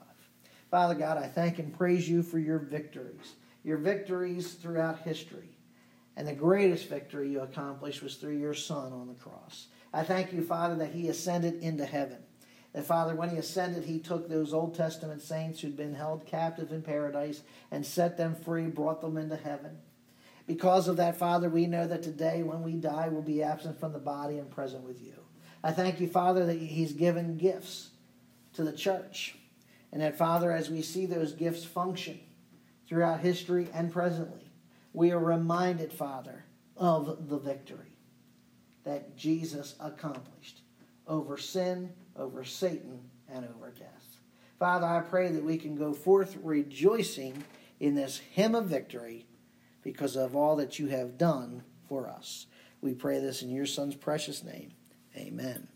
Father 0.70 0.94
God, 0.94 1.18
I 1.18 1.28
thank 1.28 1.60
and 1.60 1.72
praise 1.72 2.08
you 2.08 2.24
for 2.24 2.40
your 2.40 2.58
victories, 2.58 3.36
your 3.62 3.78
victories 3.78 4.54
throughout 4.54 4.98
history. 5.02 5.53
And 6.16 6.28
the 6.28 6.34
greatest 6.34 6.88
victory 6.88 7.30
you 7.30 7.40
accomplished 7.40 8.02
was 8.02 8.16
through 8.16 8.38
your 8.38 8.54
Son 8.54 8.92
on 8.92 9.08
the 9.08 9.14
cross. 9.14 9.66
I 9.92 10.04
thank 10.04 10.32
you, 10.32 10.42
Father, 10.42 10.76
that 10.76 10.92
he 10.92 11.08
ascended 11.08 11.62
into 11.62 11.84
heaven. 11.84 12.18
That, 12.72 12.84
Father, 12.84 13.14
when 13.14 13.30
he 13.30 13.36
ascended, 13.36 13.84
he 13.84 14.00
took 14.00 14.28
those 14.28 14.52
Old 14.52 14.74
Testament 14.74 15.22
saints 15.22 15.60
who'd 15.60 15.76
been 15.76 15.94
held 15.94 16.26
captive 16.26 16.72
in 16.72 16.82
paradise 16.82 17.42
and 17.70 17.86
set 17.86 18.16
them 18.16 18.34
free, 18.34 18.66
brought 18.66 19.00
them 19.00 19.16
into 19.16 19.36
heaven. 19.36 19.78
Because 20.46 20.88
of 20.88 20.96
that, 20.98 21.16
Father, 21.16 21.48
we 21.48 21.66
know 21.66 21.86
that 21.86 22.02
today, 22.02 22.42
when 22.42 22.62
we 22.62 22.72
die, 22.74 23.08
we'll 23.08 23.22
be 23.22 23.42
absent 23.42 23.78
from 23.78 23.92
the 23.92 23.98
body 23.98 24.38
and 24.38 24.50
present 24.50 24.82
with 24.84 25.00
you. 25.00 25.14
I 25.62 25.72
thank 25.72 26.00
you, 26.00 26.08
Father, 26.08 26.44
that 26.46 26.58
he's 26.58 26.92
given 26.92 27.38
gifts 27.38 27.90
to 28.54 28.64
the 28.64 28.72
church. 28.72 29.36
And 29.92 30.02
that, 30.02 30.18
Father, 30.18 30.50
as 30.52 30.68
we 30.68 30.82
see 30.82 31.06
those 31.06 31.32
gifts 31.32 31.64
function 31.64 32.20
throughout 32.88 33.20
history 33.20 33.68
and 33.72 33.92
presently, 33.92 34.43
we 34.94 35.10
are 35.10 35.18
reminded, 35.18 35.92
Father, 35.92 36.44
of 36.76 37.28
the 37.28 37.38
victory 37.38 37.98
that 38.84 39.16
Jesus 39.16 39.74
accomplished 39.80 40.62
over 41.06 41.36
sin, 41.36 41.92
over 42.16 42.44
Satan, 42.44 43.00
and 43.28 43.46
over 43.54 43.70
death. 43.70 44.20
Father, 44.58 44.86
I 44.86 45.00
pray 45.00 45.30
that 45.32 45.44
we 45.44 45.58
can 45.58 45.76
go 45.76 45.92
forth 45.92 46.38
rejoicing 46.42 47.44
in 47.80 47.96
this 47.96 48.18
hymn 48.18 48.54
of 48.54 48.66
victory 48.66 49.26
because 49.82 50.16
of 50.16 50.36
all 50.36 50.56
that 50.56 50.78
you 50.78 50.86
have 50.86 51.18
done 51.18 51.64
for 51.88 52.08
us. 52.08 52.46
We 52.80 52.94
pray 52.94 53.18
this 53.18 53.42
in 53.42 53.50
your 53.50 53.66
Son's 53.66 53.96
precious 53.96 54.44
name. 54.44 54.72
Amen. 55.16 55.68